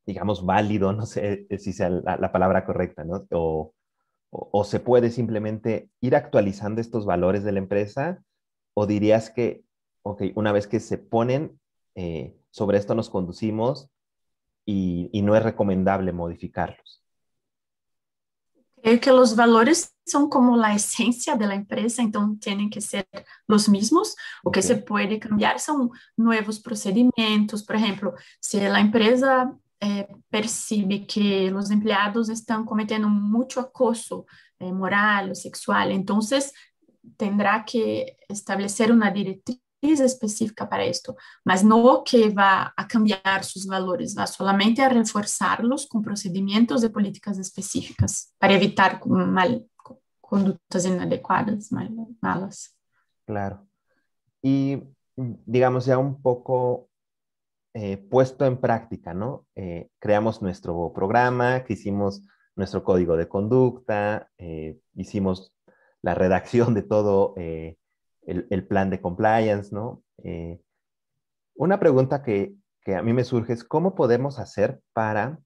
digamos, 0.07 0.45
válido, 0.45 0.93
no 0.93 1.07
sé 1.07 1.47
si 1.59 1.73
sea 1.73 1.91
la, 1.91 2.33
palabra 2.33 2.65
correcta, 2.65 3.05
¿no? 3.05 3.27
O, 3.31 4.65
se 4.65 4.81
puede 4.81 5.11
simplemente 5.11 5.91
ir 6.01 6.17
actualizando 6.17 6.81
estos 6.81 7.05
valores 7.07 7.45
de 7.45 7.53
la 7.53 7.59
empresa, 7.59 8.23
o 8.75 8.87
dirías 8.87 9.31
que, 9.31 9.65
ok, 10.03 10.23
una 10.35 10.53
vez 10.53 10.67
que 10.67 10.81
se 10.81 10.99
ponen, 10.99 11.61
eh, 11.95 12.35
sobre 12.51 12.79
esto 12.79 12.95
nos 12.95 13.11
conducimos 13.11 13.91
y 14.65 15.21
no 15.23 15.37
es 15.37 15.43
recomendable 15.43 16.13
modificarlos. 16.13 17.02
Creio 18.83 18.99
que 18.99 19.11
os 19.11 19.33
valores 19.33 19.93
são 20.05 20.29
como 20.29 20.61
a 20.61 20.75
essência 20.75 21.37
da 21.37 21.55
empresa, 21.55 22.03
então 22.03 22.37
têm 22.37 22.69
que 22.69 22.81
ser 22.81 23.07
os 23.49 23.69
mesmos. 23.69 24.13
O 24.45 24.51
que 24.51 24.61
se 24.61 24.75
pode 24.75 25.19
cambiar 25.19 25.61
são 25.61 25.89
novos 26.19 26.59
procedimentos. 26.59 27.63
Por 27.63 27.77
exemplo, 27.77 28.13
se 28.41 28.59
a 28.59 28.81
empresa 28.81 29.55
eh, 29.81 30.09
percebe 30.29 31.01
que 31.01 31.53
os 31.53 31.71
empregados 31.71 32.29
estão 32.29 32.65
cometendo 32.65 33.09
muito 33.09 33.61
acoso 33.61 34.25
eh, 34.59 34.73
moral 34.73 35.29
ou 35.29 35.35
sexual, 35.37 35.91
então 35.91 36.19
terá 37.17 37.61
que 37.63 38.17
estabelecer 38.29 38.91
uma 38.91 39.11
diretriz 39.11 39.59
específica 39.83 40.69
para 40.69 40.85
esto, 40.85 41.17
mas 41.45 41.65
no 41.65 42.03
que 42.05 42.31
va 42.31 42.73
a 42.77 42.87
cambiar 42.87 43.45
sus 43.45 43.67
valores, 43.67 44.17
va 44.17 44.27
solamente 44.27 44.83
a 44.83 44.89
reforzarlos 44.89 45.87
con 45.87 46.03
procedimientos 46.03 46.81
de 46.81 46.91
políticas 46.91 47.39
específicas 47.39 48.33
para 48.39 48.55
evitar 48.55 49.05
mal, 49.07 49.67
conductas 50.21 50.87
inadecuadas, 50.87 51.73
mal, 51.73 51.91
malas. 52.21 52.77
Claro. 53.27 53.67
Y 54.41 54.83
digamos 55.17 55.87
ya 55.87 55.99
un 55.99 56.23
poco 56.23 56.89
eh, 57.75 57.97
puesto 57.97 58.45
en 58.45 58.59
práctica, 58.59 59.15
¿no? 59.15 59.47
Eh, 59.55 59.89
creamos 59.99 60.43
nuestro 60.43 60.93
programa, 60.95 61.65
hicimos 61.69 62.23
nuestro 62.55 62.85
código 62.85 63.17
de 63.17 63.29
conducta, 63.29 64.31
eh, 64.39 64.79
hicimos 64.95 65.55
la 66.03 66.15
redacción 66.15 66.75
de 66.75 66.83
todo 66.83 67.35
el, 68.27 68.67
plan 68.67 68.91
de 68.91 69.01
compliance, 69.01 69.75
¿no? 69.75 70.03
Eh, 70.23 70.61
una 71.55 71.79
pregunta 71.79 72.23
que, 72.23 72.55
a 72.87 73.03
mí 73.03 73.13
me 73.13 73.25
surge 73.25 73.53
es, 73.53 73.65
¿cómo 73.65 73.95
podemos 73.95 74.39
hacer 74.39 74.81
para 74.93 75.39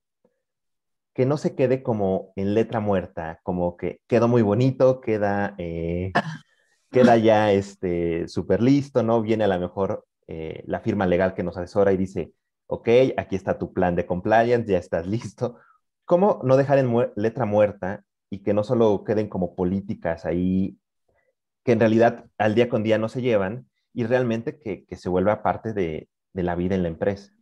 que 1.15 1.27
no 1.27 1.39
se 1.39 1.55
quede 1.55 1.83
como 1.83 2.33
en 2.37 2.55
letra 2.55 2.81
muerta, 2.81 3.41
como 3.43 3.77
que 3.77 4.01
quedó 4.07 4.29
muy 4.29 4.43
bonito, 4.43 5.01
queda, 5.01 5.55
eh, 5.59 6.13
queda 6.91 7.17
ya 7.17 7.53
este, 7.53 8.29
súper 8.29 8.63
listo, 8.63 9.03
¿no? 9.03 9.23
Viene 9.23 9.45
a 9.45 9.49
lo 9.49 9.59
mejor 9.59 10.07
eh, 10.27 10.63
la 10.67 10.81
firma 10.81 11.07
legal 11.07 11.35
que 11.35 11.43
nos 11.43 11.57
asesora 11.57 11.93
y 11.93 11.97
dice, 11.97 12.33
ok, 12.67 12.89
aquí 13.17 13.37
está 13.37 13.59
tu 13.59 13.73
plan 13.73 13.97
de 13.97 14.07
compliance, 14.07 14.71
ya 14.71 14.79
estás 14.79 15.07
listo. 15.07 15.59
¿Cómo 16.05 16.41
no 16.45 16.57
dejar 16.57 16.79
en 16.79 16.93
letra 17.17 17.47
muerta 17.47 18.05
y 18.31 18.43
que 18.43 18.55
no 18.55 18.65
solo 18.65 19.05
queden 19.05 19.29
como 19.29 19.55
políticas 19.55 20.25
ahí 20.25 20.79
que 21.67 21.73
en 21.73 21.81
realidad 21.81 22.25
al 22.39 22.55
día 22.55 22.69
con 22.69 22.85
día 22.85 22.97
no 22.97 23.09
se 23.09 23.21
llevan 23.21 23.67
y 23.93 24.05
realmente 24.05 24.57
que, 24.57 24.85
que 24.85 24.95
se 24.95 25.09
vuelva 25.09 25.43
parte 25.43 25.73
de, 25.73 26.09
de 26.33 26.43
la 26.45 26.55
vida 26.55 26.77
en 26.77 26.85
la 26.85 26.89
empresa. 26.89 27.33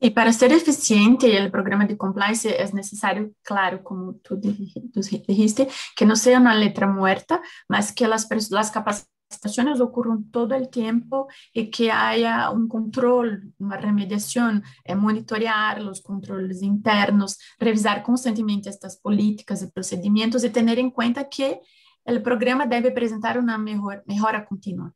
E 0.00 0.10
para 0.10 0.32
ser 0.32 0.52
eficiente, 0.52 1.26
o 1.44 1.50
programa 1.50 1.84
de 1.84 1.98
compliance 1.98 2.48
é 2.48 2.64
necessário, 2.72 3.36
claro, 3.42 3.82
como 3.82 4.14
tu 4.24 4.40
dijiste, 4.40 5.68
que 5.94 6.06
não 6.06 6.16
seja 6.16 6.40
uma 6.40 6.54
letra 6.54 6.86
muerta, 6.86 7.42
mas 7.68 7.90
que 7.90 8.06
as, 8.06 8.24
as 8.24 8.70
capacitações 8.70 9.78
ocorram 9.80 10.22
todo 10.32 10.56
o 10.56 10.66
tempo 10.66 11.28
e 11.54 11.66
que 11.66 11.90
haja 11.90 12.50
um 12.50 12.66
controle, 12.66 13.52
uma 13.60 13.76
remediação, 13.76 14.62
é 14.82 14.94
monitorear 14.94 15.78
os 15.82 16.00
controles 16.00 16.62
internos, 16.62 17.36
revisar 17.60 18.02
constantemente 18.02 18.66
estas 18.66 18.96
políticas 18.96 19.60
e 19.60 19.70
procedimentos 19.70 20.42
e 20.42 20.48
ter 20.48 20.78
em 20.78 20.88
conta 20.88 21.22
que 21.22 21.60
el 22.04 22.22
programa 22.22 22.66
debe 22.66 22.90
presentar 22.90 23.38
una 23.38 23.58
mejor, 23.58 24.02
mejora 24.06 24.44
continua. 24.46 24.94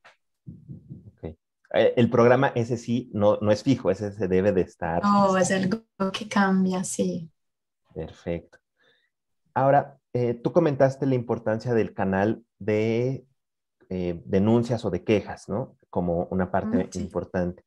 Okay. 1.17 1.37
Eh, 1.73 1.95
el 1.97 2.11
programa 2.11 2.49
ese 2.55 2.77
sí 2.77 3.11
no, 3.13 3.39
no 3.41 3.51
es 3.51 3.63
fijo, 3.63 3.91
ese 3.91 4.13
se 4.13 4.29
debe 4.29 4.53
de 4.53 4.63
estar. 4.63 5.03
No, 5.03 5.37
es 5.37 5.51
algo 5.51 5.83
que 6.13 6.29
cambia, 6.29 6.85
sí. 6.85 7.31
Perfecto. 7.95 8.59
Ahora, 9.55 9.99
eh, 10.13 10.35
tú 10.35 10.53
comentaste 10.53 11.07
la 11.07 11.15
importancia 11.15 11.75
del 11.75 11.95
canal 11.95 12.45
de 12.59 13.27
eh, 13.89 14.21
denuncias 14.25 14.85
o 14.85 14.91
de 14.91 15.05
quejas, 15.05 15.49
¿no? 15.49 15.77
Como 15.91 16.27
una 16.31 16.51
parte 16.51 16.89
importante. 16.95 17.65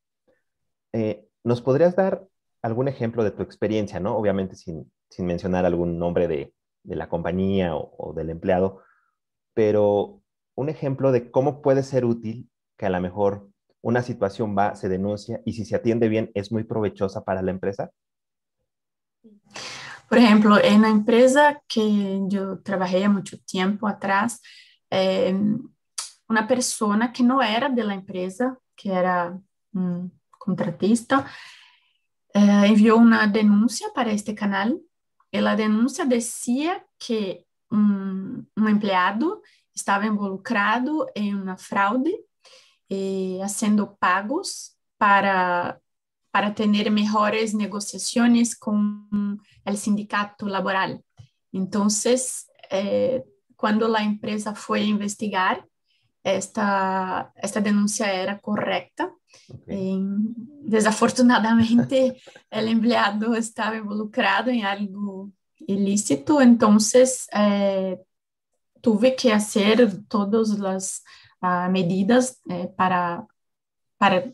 ¿Nos 1.44 1.62
podrías 1.62 1.96
dar 1.96 2.28
algún 2.62 2.88
ejemplo 2.88 3.24
de 3.24 3.32
tu 3.32 3.42
experiencia, 3.42 4.00
¿no? 4.00 4.18
Obviamente 4.18 4.56
sin, 4.56 4.92
sin 5.10 5.26
mencionar 5.26 5.66
algún 5.66 5.98
nombre 5.98 6.28
de, 6.28 6.54
de 6.84 6.96
la 6.96 7.10
compañía 7.10 7.76
o, 7.76 7.94
o, 7.98 8.14
del 8.14 8.30
empleado, 8.30 8.82
pero 9.58 10.22
un 10.56 10.70
ejemplo 10.70 11.12
de 11.12 11.32
cómo 11.32 11.64
puede 11.64 11.82
ser 11.82 12.06
útil 12.06 12.48
que 12.78 12.86
a 12.86 12.92
lo 12.92 13.02
mejor 13.02 13.50
una 13.82 14.04
situación 14.04 14.56
va, 14.56 14.76
se 14.76 14.88
denuncia 14.88 15.42
y 15.46 15.54
si 15.54 15.66
se 15.66 15.76
atiende 15.76 16.10
bien 16.10 16.30
es 16.36 16.52
muy 16.52 16.64
provechosa 16.64 17.24
para 17.24 17.42
la 17.42 17.50
empresa? 17.50 17.90
Por 20.08 20.20
ejemplo, 20.20 20.64
en 20.64 20.84
la 20.84 20.90
empresa 20.90 21.60
que 21.68 22.20
yo 22.28 22.60
trabajé 22.60 23.10
mucho 23.10 23.40
tiempo 23.40 23.88
atrás, 23.88 24.44
eh, 24.92 25.36
una 26.30 26.48
persona 26.48 27.12
que 27.12 27.24
no 27.24 27.42
era 27.42 27.68
de 27.68 27.84
la 27.84 27.96
empresa, 27.96 28.60
que 28.76 28.94
era 28.94 29.36
un 29.74 30.12
contratista, 30.38 31.26
eh, 32.32 32.62
envió 32.68 32.96
una 32.98 33.26
denuncia 33.26 33.88
para 33.96 34.12
este 34.12 34.36
canal 34.36 34.80
y 35.32 35.42
la 35.42 35.56
denuncia 35.56 36.06
decía 36.06 36.86
que 37.00 37.48
um, 37.72 38.07
um 38.58 38.70
empregado 38.70 39.42
estava 39.74 40.06
involucrado 40.06 41.06
em 41.16 41.36
uma 41.36 41.58
fraude 41.58 42.14
eh, 42.90 43.40
haciendo 43.44 43.96
pagos 43.98 44.76
para, 44.98 45.80
para 46.32 46.54
tener 46.54 46.90
mejores 46.90 47.54
negociaciones 47.54 48.56
con 48.58 49.40
el 49.66 49.78
sindicato 49.78 50.48
laboral. 50.48 51.04
Entonces, 51.52 52.48
eh, 52.70 53.24
cuando 53.56 53.88
la 53.88 54.04
empresa 54.04 54.56
fue 54.56 54.82
a 54.82 54.86
investigar, 54.86 55.66
esta, 56.24 57.32
esta 57.36 57.62
denuncia 57.62 58.12
era 58.12 58.40
correcta. 58.40 59.14
Okay. 59.50 60.02
desafortunadamente, 60.64 62.22
el 62.50 62.68
empleado 62.68 63.36
estaba 63.36 63.78
involucrado 63.78 64.50
en 64.50 64.66
algo 64.66 65.32
ilícito, 65.60 66.42
entonces 66.42 67.28
eh, 67.34 68.00
tuve 68.82 69.16
que 69.16 69.32
hacer 69.32 70.04
todas 70.08 70.50
las 70.60 71.04
uh, 71.42 71.70
medidas 71.70 72.42
eh, 72.50 72.70
para, 72.76 73.26
para 73.98 74.32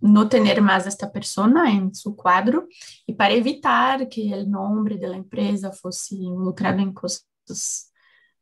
no 0.00 0.28
tener 0.28 0.60
más 0.60 0.86
esta 0.86 1.10
persona 1.10 1.72
en 1.72 1.94
su 1.94 2.14
cuadro 2.14 2.68
y 3.06 3.14
para 3.14 3.34
evitar 3.34 4.08
que 4.08 4.32
el 4.32 4.50
nombre 4.50 4.96
de 4.96 5.08
la 5.08 5.16
empresa 5.16 5.72
fuese 5.72 6.16
involucrado 6.16 6.80
en 6.80 6.92
cosas 6.92 7.92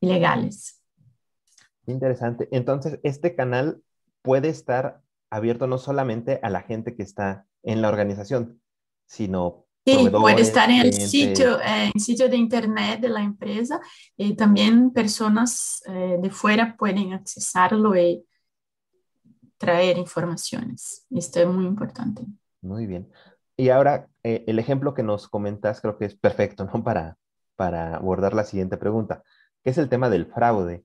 ilegales. 0.00 0.82
Interesante. 1.86 2.48
Entonces, 2.50 2.98
este 3.02 3.34
canal 3.34 3.82
puede 4.22 4.48
estar 4.48 5.02
abierto 5.30 5.66
no 5.66 5.78
solamente 5.78 6.40
a 6.42 6.50
la 6.50 6.62
gente 6.62 6.94
que 6.94 7.02
está 7.02 7.46
en 7.62 7.80
la 7.80 7.88
organización, 7.88 8.60
sino 9.06 9.61
Sí, 9.84 10.10
puede 10.10 10.42
estar 10.42 10.70
en 10.70 10.82
el 10.82 10.92
sitio, 10.92 11.58
en 11.60 11.98
sitio 11.98 12.28
de 12.28 12.36
internet 12.36 13.00
de 13.00 13.08
la 13.08 13.20
empresa 13.20 13.80
y 14.16 14.34
también 14.34 14.92
personas 14.92 15.82
eh, 15.88 16.18
de 16.20 16.30
fuera 16.30 16.76
pueden 16.76 17.12
accesarlo 17.12 17.96
y 17.96 18.24
traer 19.58 19.98
informaciones. 19.98 21.06
Esto 21.10 21.40
es 21.40 21.46
muy 21.48 21.66
importante. 21.66 22.22
Muy 22.60 22.86
bien. 22.86 23.10
Y 23.56 23.68
ahora, 23.68 24.08
eh, 24.22 24.44
el 24.46 24.58
ejemplo 24.58 24.94
que 24.94 25.02
nos 25.02 25.28
comentas 25.28 25.80
creo 25.80 25.98
que 25.98 26.06
es 26.06 26.14
perfecto, 26.14 26.64
¿no? 26.64 26.82
Para, 26.84 27.16
para 27.56 27.96
abordar 27.96 28.34
la 28.34 28.44
siguiente 28.44 28.76
pregunta, 28.76 29.22
que 29.62 29.70
es 29.70 29.78
el 29.78 29.88
tema 29.88 30.10
del 30.10 30.26
fraude. 30.26 30.84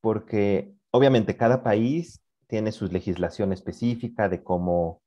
Porque 0.00 0.74
obviamente 0.90 1.36
cada 1.36 1.62
país 1.62 2.22
tiene 2.46 2.72
su 2.72 2.86
legislación 2.86 3.52
específica 3.52 4.28
de 4.28 4.42
cómo, 4.42 5.00
eh, 5.04 5.05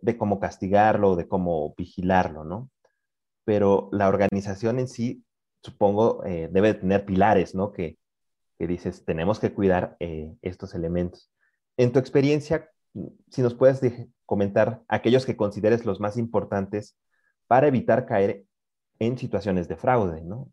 de 0.00 0.16
cómo 0.16 0.40
castigarlo, 0.40 1.16
de 1.16 1.28
cómo 1.28 1.74
vigilarlo, 1.76 2.44
¿no? 2.44 2.70
Pero 3.44 3.88
la 3.92 4.08
organización 4.08 4.78
en 4.78 4.88
sí, 4.88 5.24
supongo, 5.62 6.24
eh, 6.24 6.48
debe 6.50 6.74
tener 6.74 7.04
pilares, 7.04 7.54
¿no? 7.54 7.72
Que, 7.72 7.98
que 8.58 8.66
dices, 8.66 9.04
tenemos 9.04 9.38
que 9.38 9.52
cuidar 9.52 9.96
estos 10.42 10.74
elementos. 10.74 11.30
En 11.76 11.92
tu 11.92 11.98
experiencia, 11.98 12.70
si 13.30 13.42
nos 13.42 13.54
puedes 13.54 13.80
comentar 14.24 14.82
aquellos 14.88 15.26
que 15.26 15.36
consideres 15.36 15.84
los 15.84 16.00
más 16.00 16.16
importantes 16.16 16.98
para 17.46 17.68
evitar 17.68 18.06
caer 18.06 18.44
en 18.98 19.18
situaciones 19.18 19.68
de 19.68 19.76
fraude, 19.76 20.22
¿no? 20.22 20.50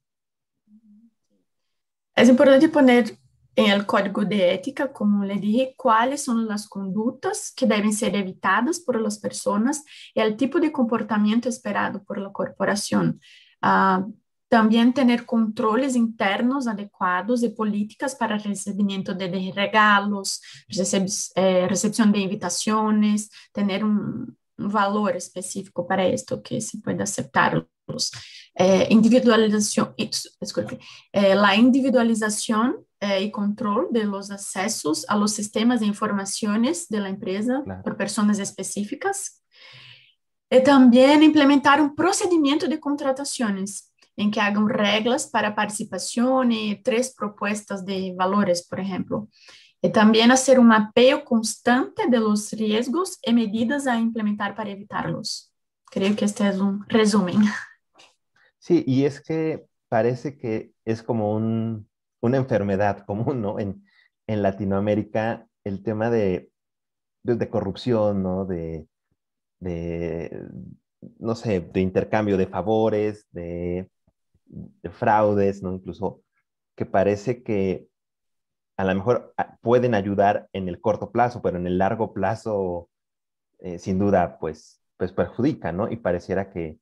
Es 2.15 2.29
importante 2.29 2.69
poner 2.69 3.17
en 3.55 3.71
el 3.71 3.85
código 3.85 4.25
de 4.25 4.53
ética, 4.53 4.91
como 4.91 5.23
le 5.23 5.35
dije, 5.35 5.75
cuáles 5.77 6.23
son 6.23 6.47
las 6.47 6.67
conductas 6.67 7.53
que 7.55 7.67
deben 7.67 7.93
ser 7.93 8.15
evitadas 8.15 8.79
por 8.79 8.99
las 8.99 9.19
personas 9.19 9.83
y 10.13 10.21
el 10.21 10.35
tipo 10.35 10.59
de 10.59 10.71
comportamiento 10.71 11.49
esperado 11.49 12.03
por 12.03 12.17
la 12.17 12.31
corporación. 12.31 13.19
Uh, 13.61 14.11
también 14.53 14.93
tener 14.93 15.25
controles 15.25 15.95
internos 15.95 16.67
adecuados 16.67 17.41
y 17.41 17.49
políticas 17.49 18.13
para 18.13 18.37
recibimiento 18.37 19.15
de 19.15 19.51
regalos, 19.55 20.43
recep 20.67 21.07
eh, 21.35 21.67
recepción 21.67 22.11
de 22.11 22.19
invitaciones, 22.19 23.31
tener 23.51 23.83
un, 23.83 24.37
un, 24.59 24.69
valor 24.71 25.15
específico 25.15 25.87
para 25.87 26.05
esto 26.05 26.43
que 26.43 26.61
se 26.61 26.77
pueda 26.77 27.03
aceptarlos. 27.03 28.11
Individualización, 28.55 29.95
disculpe, 30.39 30.79
eh, 31.11 31.33
la 31.33 31.55
individualización 31.55 32.85
y 33.19 33.31
control 33.31 33.87
de 33.91 34.05
los 34.05 34.31
accesos 34.31 35.05
a 35.09 35.17
los 35.17 35.33
sistemas 35.33 35.79
de 35.79 35.87
informaciones 35.87 36.87
de 36.87 36.99
la 36.99 37.09
empresa 37.09 37.61
claro. 37.63 37.83
por 37.83 37.97
personas 37.97 38.39
específicas. 38.39 39.43
Y 40.49 40.61
también 40.61 41.23
implementar 41.23 41.81
un 41.81 41.95
procedimiento 41.95 42.67
de 42.67 42.79
contrataciones 42.79 43.91
em 44.17 44.29
que 44.29 44.39
hagam 44.39 44.65
regras 44.65 45.25
para 45.25 45.51
participação 45.51 46.43
e 46.51 46.75
três 46.75 47.13
propostas 47.13 47.81
de 47.81 48.13
valores, 48.15 48.61
por 48.61 48.79
exemplo. 48.79 49.27
E 49.81 49.89
também 49.89 50.27
fazer 50.29 50.59
um 50.59 50.63
mapeio 50.63 51.21
constante 51.23 52.07
de 52.07 52.17
los 52.17 52.51
riesgos 52.51 53.17
e 53.25 53.33
medidas 53.33 53.85
a 53.85 53.97
implementar 53.97 54.55
para 54.55 54.69
evitarlos. 54.69 55.51
Creo 55.91 56.15
que 56.15 56.25
este 56.25 56.47
es 56.47 56.57
un 56.59 56.85
resumen. 56.87 57.41
Sí, 58.63 58.83
y 58.87 59.03
es 59.05 59.19
que 59.21 59.65
parece 59.89 60.37
que 60.37 60.71
es 60.85 61.03
como 61.03 61.35
un, 61.35 61.89
una 62.21 62.37
enfermedad 62.37 63.05
común, 63.05 63.41
¿no? 63.41 63.59
En, 63.59 63.83
Latinoamérica, 64.27 65.47
el 65.65 65.83
tema 65.83 66.09
de, 66.09 66.49
de, 67.23 67.35
de 67.35 67.49
corrupción, 67.49 68.23
¿no? 68.23 68.45
De, 68.45 68.87
de, 69.59 70.47
no 71.19 71.35
sé, 71.35 71.61
de 71.61 71.81
intercambio 71.81 72.37
de 72.37 72.47
favores, 72.47 73.27
de 73.31 73.89
de 74.45 74.89
fraudes, 74.89 75.63
¿no? 75.63 75.73
Incluso 75.73 76.21
que 76.75 76.85
parece 76.85 77.43
que 77.43 77.87
a 78.77 78.85
lo 78.85 78.95
mejor 78.95 79.33
ah, 79.37 79.57
pueden 79.61 79.95
ayudar 79.95 80.49
en 80.53 80.67
el 80.69 80.81
corto 80.81 81.11
plazo, 81.11 81.41
pero 81.41 81.57
en 81.57 81.67
el 81.67 81.77
largo 81.77 82.13
plazo, 82.13 82.89
eh, 83.59 83.79
sin 83.79 83.99
duda, 83.99 84.39
pues, 84.39 84.81
pues 84.97 85.11
perjudica, 85.13 85.71
¿no? 85.71 85.91
Y 85.91 85.97
pareciera 85.97 86.51
que 86.51 86.79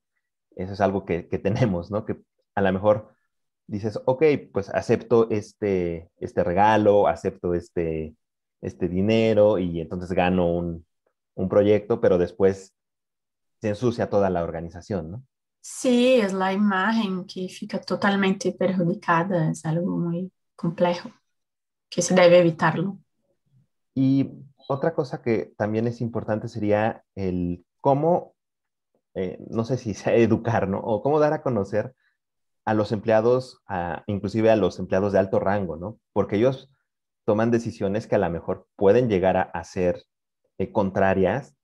eso 0.61 0.73
es 0.73 0.81
algo 0.81 1.05
que, 1.05 1.27
que, 1.27 1.39
tenemos, 1.39 1.91
¿no? 1.91 2.05
Que 2.05 2.21
a 2.55 2.61
lo 2.61 2.71
mejor 2.73 3.13
dices, 3.67 3.99
ok, 4.05 4.23
pues 4.53 4.69
acepto 4.69 5.29
este, 5.29 6.09
este 6.17 6.43
regalo, 6.43 7.07
acepto 7.07 7.53
este, 7.53 8.15
este 8.61 8.87
dinero 8.87 9.59
y 9.59 9.81
entonces 9.81 10.11
gano 10.11 10.51
un, 10.51 10.85
un 11.35 11.49
proyecto, 11.49 12.01
pero 12.01 12.17
después 12.17 12.73
se 13.61 13.69
ensucia 13.69 14.09
toda 14.09 14.29
la 14.29 14.43
organización, 14.43 15.11
¿no? 15.11 15.23
Sí, 15.61 16.15
es 16.15 16.33
la 16.33 16.51
imagen 16.51 17.25
que 17.25 17.47
fica 17.47 17.79
totalmente 17.79 18.51
perjudicada, 18.51 19.51
es 19.51 19.63
algo 19.63 19.95
muy 19.95 20.31
complejo, 20.55 21.11
que 21.87 22.01
se 22.01 22.15
debe 22.15 22.39
evitarlo. 22.39 22.97
Y 23.93 24.31
otra 24.67 24.95
cosa 24.95 25.21
que 25.21 25.53
también 25.57 25.85
es 25.85 26.01
importante 26.01 26.47
sería 26.47 27.03
el 27.13 27.63
cómo, 27.79 28.33
eh, 29.15 29.37
no 29.49 29.65
sé 29.65 29.77
si 29.77 29.93
sea 29.93 30.15
educar, 30.15 30.67
¿no? 30.67 30.79
O 30.79 31.01
cómo 31.01 31.19
dar 31.19 31.33
a 31.33 31.41
conocer 31.41 31.95
a 32.65 32.73
los 32.73 32.91
empleados, 32.91 33.61
a, 33.67 34.03
inclusive 34.07 34.51
a 34.51 34.55
los 34.55 34.79
empleados 34.79 35.13
de 35.13 35.19
alto 35.19 35.39
rango, 35.39 35.77
¿no? 35.77 35.99
Porque 36.13 36.35
ellos 36.37 36.71
toman 37.25 37.51
decisiones 37.51 38.07
que 38.07 38.15
a 38.15 38.19
lo 38.19 38.29
mejor 38.29 38.67
pueden 38.75 39.09
llegar 39.09 39.37
a, 39.37 39.41
a 39.41 39.63
ser 39.63 40.03
eh, 40.57 40.71
contrarias 40.71 41.55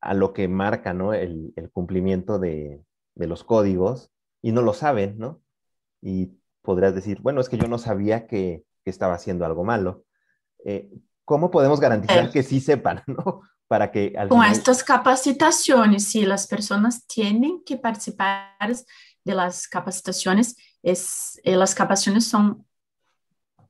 a 0.00 0.14
lo 0.14 0.32
que 0.32 0.48
marca 0.48 0.94
¿no? 0.94 1.12
el, 1.12 1.52
el 1.56 1.70
cumplimiento 1.70 2.38
de, 2.38 2.84
de, 3.14 3.26
los 3.26 3.44
códigos 3.44 4.10
y 4.42 4.52
no 4.52 4.62
lo 4.62 4.72
saben, 4.72 5.18
¿no? 5.18 5.42
Y 6.00 6.38
podrías 6.62 6.94
decir, 6.94 7.20
bueno, 7.20 7.40
es 7.40 7.48
que 7.48 7.58
yo 7.58 7.66
no 7.66 7.78
sabía 7.78 8.26
que, 8.26 8.64
que 8.84 8.90
estaba 8.90 9.14
haciendo 9.14 9.44
algo 9.44 9.64
malo. 9.64 10.04
Eh, 10.64 10.90
¿Cómo 11.24 11.50
podemos 11.50 11.80
garantizar 11.80 12.30
que 12.30 12.42
sí 12.42 12.60
sepan, 12.60 13.02
¿no? 13.06 13.42
Para 13.68 13.90
que 13.90 14.14
al 14.16 14.28
Con 14.28 14.40
final... 14.40 14.52
estas 14.52 14.82
capacitaciones, 14.82 16.04
sí, 16.04 16.24
las 16.24 16.46
personas 16.46 17.06
tienen 17.06 17.62
que 17.64 17.76
participar 17.76 18.74
de 19.24 19.34
las 19.34 19.68
capacitaciones, 19.68 20.56
es, 20.82 21.38
eh, 21.44 21.54
las 21.54 21.74
capacitaciones 21.74 22.26
son 22.26 22.64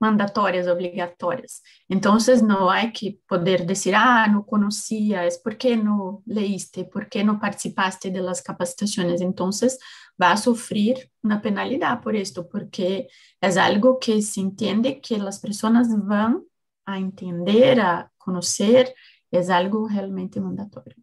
mandatórias, 0.00 0.68
obrigatórias. 0.68 1.60
Então, 1.90 2.16
não 2.42 2.70
há 2.70 2.86
que 2.88 3.18
poder 3.26 3.66
dizer, 3.66 3.94
ah, 3.94 4.28
não 4.28 4.42
conhecia, 4.42 5.24
é 5.24 5.28
porque 5.42 5.76
não 5.76 6.22
leíste, 6.26 6.84
porque 6.84 7.24
não 7.24 7.38
participaste 7.38 8.10
das 8.10 8.40
capacitações. 8.40 9.20
Então, 9.20 9.50
vai 10.16 10.36
sofrer 10.36 11.10
uma 11.22 11.38
penalidade 11.38 12.02
por 12.02 12.14
isso, 12.14 12.44
porque 12.44 13.08
é 13.40 13.58
algo 13.58 13.96
que 13.96 14.22
se 14.22 14.40
entende 14.40 14.94
que 14.94 15.16
as 15.16 15.38
pessoas 15.38 15.88
vão 15.88 16.44
a 16.86 16.98
entender, 16.98 17.80
a 17.80 18.08
conhecer, 18.18 18.94
é 19.30 19.40
algo 19.52 19.88
realmente 19.88 20.40
mandatório. 20.40 20.96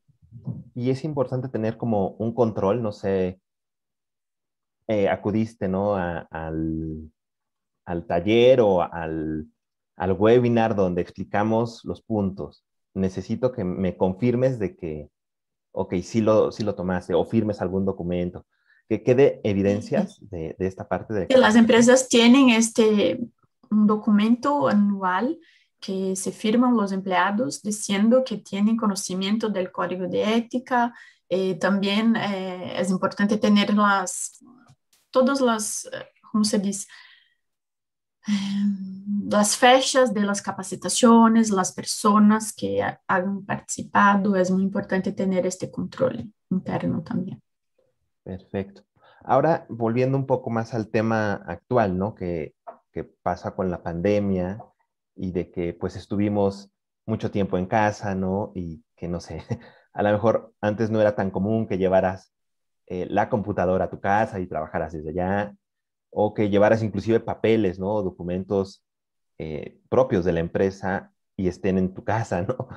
Y 0.73 0.89
es 0.89 1.03
importante 1.03 1.47
tener 1.49 1.77
como 1.77 2.15
un 2.19 2.33
control, 2.33 2.81
no 2.81 2.91
sé, 2.91 3.39
eh, 4.87 5.09
acudiste, 5.09 5.67
¿no? 5.67 5.95
A, 5.95 6.19
al, 6.29 7.11
al 7.85 8.05
taller 8.05 8.61
o 8.61 8.81
al, 8.81 9.47
al 9.95 10.11
webinar 10.13 10.75
donde 10.75 11.01
explicamos 11.01 11.83
los 11.85 12.01
puntos, 12.01 12.65
necesito 12.93 13.51
que 13.51 13.63
me 13.63 13.95
confirmes 13.97 14.59
de 14.59 14.75
que, 14.75 15.09
ok, 15.71 15.95
sí 16.01 16.21
lo, 16.21 16.51
sí 16.51 16.63
lo 16.63 16.75
tomaste 16.75 17.13
o 17.13 17.25
firmes 17.25 17.61
algún 17.61 17.85
documento, 17.85 18.45
que 18.87 19.01
quede 19.01 19.41
evidencias 19.43 20.19
de, 20.29 20.55
de 20.59 20.67
esta 20.67 20.87
parte 20.87 21.13
de... 21.13 21.27
Las 21.37 21.55
empresas 21.55 22.07
tienen 22.07 22.49
este 22.49 23.19
un 23.71 23.87
documento 23.87 24.67
anual 24.67 25.39
que 25.85 26.15
se 26.15 26.31
firman 26.31 26.75
los 26.75 26.91
empleados 26.91 27.61
diciendo 27.61 28.23
que 28.25 28.37
tienen 28.37 28.75
conocimiento 28.75 29.49
del 29.49 29.71
código 29.71 30.07
de 30.07 30.35
ética. 30.35 30.95
Eh, 31.29 31.59
también 31.59 32.15
eh, 32.15 32.79
es 32.79 32.89
importante 32.89 33.37
tener 33.37 33.71
las, 33.75 34.43
todas 35.11 35.41
las, 35.41 35.85
eh, 35.85 36.07
¿cómo 36.31 36.43
se 36.43 36.59
dice? 36.59 36.87
las 39.27 39.55
fechas 39.55 40.11
de 40.11 40.21
las 40.21 40.41
capacitaciones, 40.41 41.51
las 41.51 41.73
personas 41.73 42.51
que 42.51 42.83
han 43.05 43.45
participado, 43.45 44.35
es 44.35 44.49
muy 44.49 44.63
importante 44.63 45.11
tener 45.11 45.45
este 45.45 45.69
control 45.69 46.33
interno 46.49 47.03
también. 47.03 47.39
Perfecto. 48.23 48.81
Ahora, 49.23 49.67
volviendo 49.69 50.17
un 50.17 50.25
poco 50.25 50.49
más 50.49 50.73
al 50.73 50.87
tema 50.87 51.33
actual, 51.33 51.95
¿no? 51.95 52.15
Que, 52.15 52.55
que 52.91 53.03
pasa 53.03 53.55
con 53.55 53.69
la 53.69 53.83
pandemia 53.83 54.59
y 55.15 55.31
de 55.31 55.51
que 55.51 55.73
pues 55.73 55.95
estuvimos 55.95 56.71
mucho 57.05 57.31
tiempo 57.31 57.57
en 57.57 57.65
casa, 57.67 58.15
¿no? 58.15 58.51
Y 58.55 58.83
que 58.95 59.07
no 59.07 59.19
sé, 59.19 59.43
a 59.93 60.03
lo 60.03 60.11
mejor 60.11 60.53
antes 60.61 60.89
no 60.89 61.01
era 61.01 61.15
tan 61.15 61.31
común 61.31 61.67
que 61.67 61.77
llevaras 61.77 62.33
eh, 62.87 63.07
la 63.09 63.29
computadora 63.29 63.85
a 63.85 63.89
tu 63.89 63.99
casa 63.99 64.39
y 64.39 64.47
trabajaras 64.47 64.93
desde 64.93 65.09
allá, 65.09 65.55
o 66.11 66.33
que 66.33 66.49
llevaras 66.49 66.83
inclusive 66.83 67.19
papeles, 67.19 67.79
¿no? 67.79 68.01
Documentos 68.03 68.83
eh, 69.37 69.79
propios 69.89 70.25
de 70.25 70.33
la 70.33 70.39
empresa 70.39 71.11
y 71.35 71.47
estén 71.47 71.77
en 71.77 71.93
tu 71.93 72.03
casa, 72.03 72.41
¿no? 72.47 72.67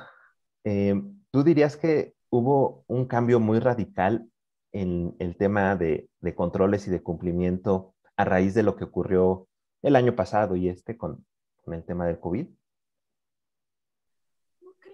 Eh, 0.63 1.01
¿Tú 1.31 1.43
dirías 1.43 1.77
que 1.77 2.15
hubo 2.29 2.83
un 2.87 3.05
cambio 3.05 3.39
muy 3.39 3.59
radical 3.59 4.29
en 4.71 5.15
el 5.19 5.35
tema 5.37 5.75
de, 5.75 6.09
de, 6.21 6.35
controles 6.35 6.87
y 6.87 6.91
de 6.91 7.01
cumplimiento 7.01 7.95
a 8.17 8.25
raíz 8.25 8.53
de 8.53 8.63
lo 8.63 8.75
que 8.75 8.83
ocurrió 8.83 9.47
el 9.81 9.95
año 9.95 10.15
pasado 10.15 10.55
y 10.55 10.69
este 10.69 10.97
con, 10.97 11.25
con 11.69 11.77
el 11.77 11.85
tema 11.85 12.07
del 12.07 12.19
COVID? 12.19 12.47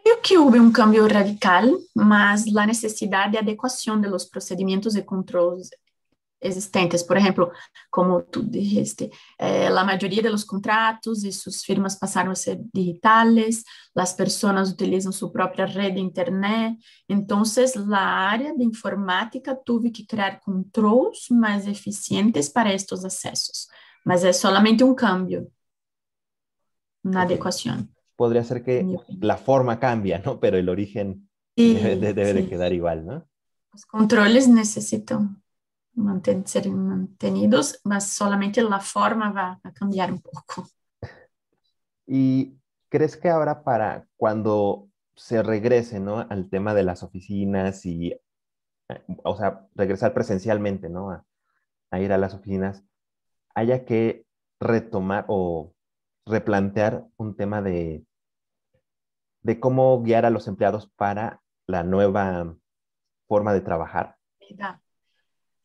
Creo 0.04 0.16
que 0.22 0.38
hubo 0.38 0.58
un 0.58 0.72
cambio 0.72 1.08
radical, 1.08 1.76
más 1.96 2.46
la 2.48 2.66
necesidad 2.66 3.30
de 3.30 3.40
adecuación 3.40 4.02
de 4.02 4.10
los 4.10 4.28
procedimientos 4.28 4.94
de 4.94 5.06
control 5.06 5.62
existentes. 6.42 7.04
Por 7.04 7.18
ejemplo, 7.18 7.52
como 7.90 8.24
tú 8.24 8.44
dijiste, 8.44 9.10
eh, 9.40 9.70
la 9.70 9.84
mayoría 9.84 10.22
de 10.22 10.30
los 10.30 10.46
contratos 10.46 11.24
y 11.24 11.32
sus 11.32 11.64
firmas 11.64 11.98
pasaron 11.98 12.34
a 12.34 12.36
ser 12.36 12.60
digitales, 12.72 13.64
las 13.96 14.14
personas 14.14 14.70
utilizan 14.70 15.14
su 15.14 15.32
propia 15.32 15.66
red 15.66 15.94
de 15.94 16.02
Internet, 16.02 16.78
entonces 17.08 17.76
la 17.76 18.30
área 18.30 18.54
de 18.54 18.64
informática 18.64 19.58
tuvo 19.66 19.92
que 19.92 20.06
crear 20.06 20.40
controles 20.42 21.32
más 21.32 21.66
eficientes 21.66 22.50
para 22.50 22.74
estos 22.74 23.04
accesos, 23.06 23.70
mas 24.04 24.24
es 24.24 24.38
solamente 24.38 24.84
un 24.84 24.94
cambio, 24.94 25.48
una 27.06 27.22
adecuación. 27.22 27.94
Podría 28.16 28.44
ser 28.44 28.64
que 28.64 28.98
la 29.20 29.38
forma 29.38 29.80
cambia, 29.80 30.20
¿no? 30.20 30.40
Pero 30.40 30.58
el 30.58 30.70
origen 30.70 31.30
sí, 31.56 31.76
debe, 31.76 32.14
debe 32.14 32.34
sí. 32.34 32.42
de 32.42 32.50
quedar 32.50 32.74
igual, 32.74 33.06
¿no? 33.06 33.28
Los 33.72 33.86
controles 33.86 34.48
necesitan 34.48 35.42
manten, 35.96 36.46
ser 36.46 36.70
mantenidos, 36.70 37.80
mas 37.84 38.10
solamente 38.10 38.62
la 38.62 38.80
forma 38.80 39.32
va 39.32 39.60
a 39.64 39.72
cambiar 39.72 40.12
un 40.12 40.22
poco. 40.22 40.68
¿Y 42.06 42.58
crees 42.90 43.18
que 43.18 43.30
ahora 43.30 43.64
para 43.64 44.08
cuando 44.18 44.90
se 45.16 45.42
regrese, 45.42 46.00
¿no? 46.00 46.20
Al 46.20 46.50
tema 46.50 46.74
de 46.74 46.84
las 46.84 47.04
oficinas 47.04 47.86
y, 47.86 48.14
o 49.24 49.38
sea, 49.38 49.68
regresar 49.74 50.14
presencialmente, 50.14 50.90
¿no? 50.90 51.12
A, 51.12 51.26
a 51.92 52.00
ir 52.00 52.12
a 52.12 52.18
las 52.18 52.34
oficinas, 52.34 52.84
haya 53.54 53.86
que 53.86 54.26
retomar 54.60 55.26
o 55.28 55.75
replantear 56.26 57.06
un 57.18 57.36
tema 57.36 57.62
de, 57.62 58.06
de 59.42 59.60
cómo 59.60 60.02
guiar 60.02 60.26
a 60.26 60.30
los 60.30 60.48
empleados 60.48 60.90
para 60.96 61.42
la 61.68 61.84
nueva 61.84 62.56
forma 63.28 63.54
de 63.54 63.62
trabajar. 63.62 64.18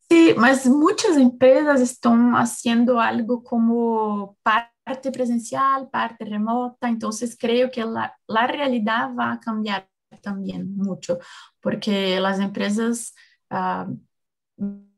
Sí, 0.09 0.33
mas 0.37 0.65
muchas 0.65 1.17
empresas 1.17 1.79
están 1.79 2.33
haciendo 2.33 2.99
algo 2.99 3.43
como 3.43 4.37
parte 4.43 5.11
presencial, 5.11 5.89
parte 5.89 6.25
remota, 6.25 6.89
entonces 6.89 7.37
creo 7.39 7.71
que 7.71 7.85
la, 7.85 8.17
la 8.27 8.47
realidad 8.47 9.15
va 9.17 9.33
a 9.33 9.39
cambiar 9.39 9.87
también 10.21 10.75
mucho, 10.75 11.19
porque 11.61 12.19
las 12.19 12.39
empresas 12.39 13.15
uh, 13.51 13.95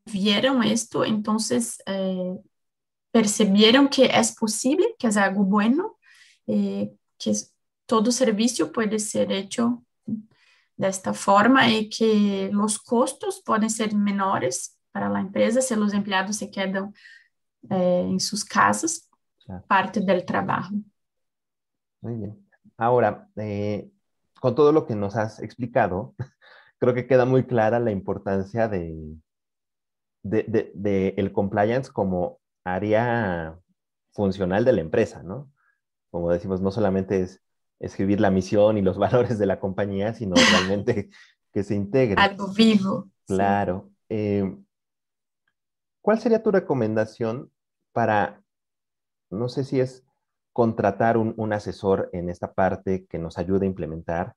vieron 0.05 0.63
esto, 0.63 1.05
entonces 1.05 1.81
eh, 1.85 2.35
percibieron 3.13 3.89
que 3.89 4.05
es 4.05 4.35
posible, 4.35 4.95
que 4.97 5.05
es 5.05 5.17
algo 5.17 5.43
bueno, 5.43 5.99
eh, 6.47 6.91
que 7.19 7.31
todo 7.85 8.11
servicio 8.11 8.71
puede 8.71 8.97
ser 8.97 9.31
hecho 9.31 9.83
de 10.75 10.87
esta 10.87 11.13
forma 11.13 11.69
y 11.69 11.89
que 11.89 12.49
los 12.51 12.79
costos 12.79 13.43
pueden 13.45 13.69
ser 13.69 13.93
menores 13.93 14.79
para 14.91 15.09
la 15.09 15.19
empresa 15.19 15.61
si 15.61 15.75
los 15.75 15.93
empleados 15.93 16.37
se 16.37 16.49
quedan 16.49 16.91
eh, 17.69 18.07
en 18.09 18.19
sus 18.19 18.43
casas, 18.43 19.07
claro. 19.45 19.63
parte 19.67 19.99
del 20.01 20.25
trabajo. 20.25 20.73
Muy 22.01 22.15
bien. 22.15 22.47
Ahora, 22.77 23.29
eh, 23.35 23.91
con 24.41 24.55
todo 24.55 24.71
lo 24.71 24.87
que 24.87 24.95
nos 24.95 25.15
has 25.15 25.39
explicado, 25.39 26.15
creo 26.79 26.95
que 26.95 27.05
queda 27.05 27.25
muy 27.25 27.43
clara 27.43 27.79
la 27.79 27.91
importancia 27.91 28.67
de, 28.67 29.15
de, 30.23 30.43
de, 30.47 30.71
de, 30.73 31.13
el 31.17 31.31
compliance 31.31 31.91
como 31.91 32.39
área 32.63 33.59
funcional 34.11 34.65
de 34.65 34.73
la 34.73 34.81
empresa, 34.81 35.23
¿no? 35.23 35.51
Como 36.11 36.31
decimos, 36.31 36.61
no 36.61 36.71
solamente 36.71 37.21
es 37.21 37.41
escribir 37.79 38.21
la 38.21 38.31
misión 38.31 38.77
y 38.77 38.81
los 38.81 38.97
valores 38.99 39.39
de 39.39 39.45
la 39.45 39.59
compañía, 39.59 40.13
sino 40.13 40.35
realmente 40.35 41.09
que 41.53 41.63
se 41.63 41.75
integre. 41.75 42.21
Algo 42.21 42.51
vivo. 42.53 43.09
Claro. 43.25 43.89
Sí. 43.89 43.95
Eh, 44.09 44.57
¿Cuál 46.01 46.19
sería 46.19 46.43
tu 46.43 46.51
recomendación 46.51 47.49
para, 47.93 48.43
no 49.29 49.47
sé 49.47 49.63
si 49.63 49.79
es 49.79 50.03
contratar 50.51 51.17
un, 51.17 51.33
un 51.37 51.53
asesor 51.53 52.09
en 52.11 52.29
esta 52.29 52.53
parte 52.53 53.05
que 53.05 53.17
nos 53.19 53.37
ayude 53.37 53.65
a 53.65 53.69
implementar? 53.69 54.35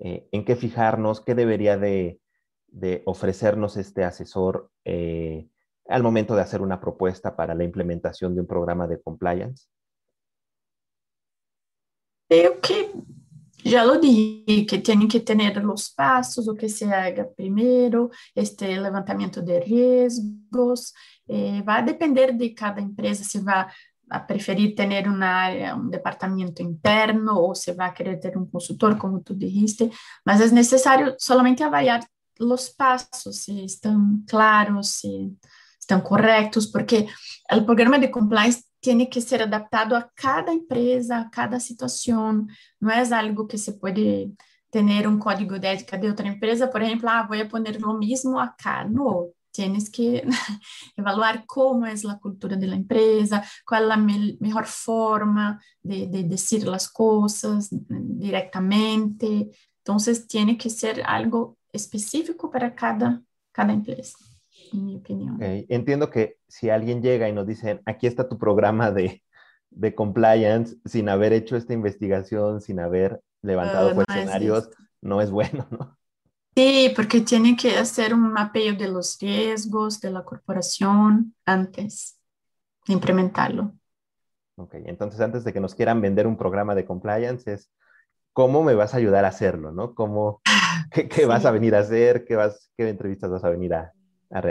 Eh, 0.00 0.28
¿En 0.32 0.44
qué 0.44 0.56
fijarnos? 0.56 1.20
¿Qué 1.20 1.34
debería 1.34 1.76
de, 1.76 2.20
de 2.66 3.02
ofrecernos 3.06 3.76
este 3.76 4.04
asesor 4.04 4.70
eh, 4.84 5.48
al 5.88 6.02
momento 6.02 6.36
de 6.36 6.42
hacer 6.42 6.60
una 6.60 6.80
propuesta 6.80 7.34
para 7.34 7.54
la 7.54 7.64
implementación 7.64 8.34
de 8.34 8.42
un 8.42 8.46
programa 8.46 8.86
de 8.86 9.00
compliance? 9.00 9.66
Creo 12.28 12.60
que 12.60 12.92
ya 13.64 13.84
lo 13.84 13.98
dije, 13.98 14.66
que 14.66 14.78
tienen 14.78 15.08
que 15.08 15.20
tener 15.20 15.62
los 15.64 15.90
pasos, 15.90 16.46
o 16.48 16.54
que 16.54 16.68
se 16.68 16.92
haga 16.92 17.28
primero, 17.34 18.10
este 18.34 18.78
levantamiento 18.78 19.42
de 19.42 19.60
riesgos, 19.60 20.94
eh, 21.26 21.62
va 21.62 21.78
a 21.78 21.82
depender 21.82 22.34
de 22.34 22.54
cada 22.54 22.80
empresa 22.80 23.24
si 23.24 23.40
va 23.40 23.72
a 24.10 24.26
preferir 24.26 24.74
tener 24.74 25.08
una 25.08 25.44
área, 25.44 25.74
un 25.74 25.90
departamento 25.90 26.62
interno 26.62 27.42
o 27.42 27.54
se 27.54 27.74
va 27.74 27.86
a 27.86 27.94
querer 27.94 28.18
ter 28.20 28.38
un 28.38 28.50
consultor, 28.50 28.96
como 28.96 29.20
tú 29.20 29.34
dijiste, 29.34 29.90
mas 30.24 30.40
es 30.40 30.52
necesario 30.52 31.14
solamente 31.18 31.62
avaliar 31.64 32.06
los 32.36 32.70
pasos, 32.70 33.36
si 33.36 33.64
están 33.64 34.24
claros, 34.26 34.88
si 34.88 35.36
están 35.88 36.02
correctos, 36.02 36.66
porque 36.66 37.08
el 37.48 37.64
programa 37.64 37.98
de 37.98 38.10
compliance 38.10 38.64
tiene 38.78 39.08
que 39.08 39.22
ser 39.22 39.42
adaptado 39.42 39.96
a 39.96 40.10
cada 40.14 40.52
empresa, 40.52 41.20
a 41.20 41.30
cada 41.30 41.58
situación. 41.58 42.48
No 42.78 42.92
es 42.92 43.10
algo 43.10 43.48
que 43.48 43.56
se 43.56 43.72
puede 43.72 44.30
tener 44.70 45.08
un 45.08 45.18
código 45.18 45.58
de 45.58 45.72
ética 45.72 45.96
de 45.96 46.10
otra 46.10 46.28
empresa, 46.28 46.70
por 46.70 46.82
ejemplo, 46.82 47.08
ah, 47.10 47.24
voy 47.26 47.40
a 47.40 47.48
poner 47.48 47.80
lo 47.80 47.94
mismo 47.94 48.38
acá. 48.38 48.84
No, 48.84 49.28
tienes 49.50 49.88
que 49.88 50.28
evaluar 50.96 51.44
cómo 51.46 51.86
es 51.86 52.04
la 52.04 52.18
cultura 52.18 52.54
de 52.56 52.66
la 52.66 52.76
empresa, 52.76 53.42
cuál 53.64 53.84
es 53.84 53.88
la 53.88 53.96
me 53.96 54.36
forma 54.66 55.58
de, 55.82 56.06
de, 56.06 56.22
decir 56.24 56.68
las 56.68 56.86
cosas 56.90 57.68
directamente. 57.70 59.48
Entonces, 59.78 60.28
tiene 60.28 60.58
que 60.58 60.68
ser 60.68 61.02
algo 61.06 61.56
específico 61.72 62.50
para 62.50 62.74
cada, 62.74 63.22
cada 63.52 63.72
empresa 63.72 64.27
en 64.72 64.86
mi 64.86 64.96
opinión. 64.96 65.36
Okay. 65.36 65.66
Entiendo 65.68 66.10
que 66.10 66.38
si 66.48 66.70
alguien 66.70 67.02
llega 67.02 67.28
y 67.28 67.32
nos 67.32 67.46
dice, 67.46 67.80
aquí 67.86 68.06
está 68.06 68.28
tu 68.28 68.38
programa 68.38 68.90
de, 68.90 69.22
de 69.70 69.94
compliance, 69.94 70.76
sin 70.84 71.08
haber 71.08 71.32
hecho 71.32 71.56
esta 71.56 71.72
investigación, 71.72 72.60
sin 72.60 72.80
haber 72.80 73.20
levantado 73.42 73.86
uh, 73.86 73.90
no 73.90 73.94
cuestionarios, 73.96 74.68
es 74.68 74.76
no 75.00 75.20
es 75.20 75.30
bueno, 75.30 75.66
¿no? 75.70 75.96
Sí, 76.54 76.92
porque 76.96 77.20
tiene 77.20 77.56
que 77.56 77.76
hacer 77.76 78.12
un 78.12 78.32
mapeo 78.32 78.74
de 78.74 78.88
los 78.88 79.16
riesgos 79.20 80.00
de 80.00 80.10
la 80.10 80.24
corporación 80.24 81.34
antes 81.46 82.18
de 82.86 82.94
implementarlo. 82.94 83.74
Ok, 84.56 84.74
entonces 84.86 85.20
antes 85.20 85.44
de 85.44 85.52
que 85.52 85.60
nos 85.60 85.76
quieran 85.76 86.00
vender 86.00 86.26
un 86.26 86.36
programa 86.36 86.74
de 86.74 86.84
compliance 86.84 87.52
es 87.52 87.70
cómo 88.32 88.64
me 88.64 88.74
vas 88.74 88.92
a 88.92 88.96
ayudar 88.96 89.24
a 89.24 89.28
hacerlo, 89.28 89.70
¿no? 89.70 89.94
¿Cómo, 89.94 90.42
qué, 90.90 91.08
qué 91.08 91.20
sí. 91.22 91.26
vas 91.26 91.44
a 91.44 91.52
venir 91.52 91.76
a 91.76 91.80
hacer? 91.80 92.24
¿Qué, 92.24 92.34
vas, 92.34 92.72
¿Qué 92.76 92.88
entrevistas 92.88 93.30
vas 93.30 93.44
a 93.44 93.50
venir 93.50 93.74
a, 93.74 93.94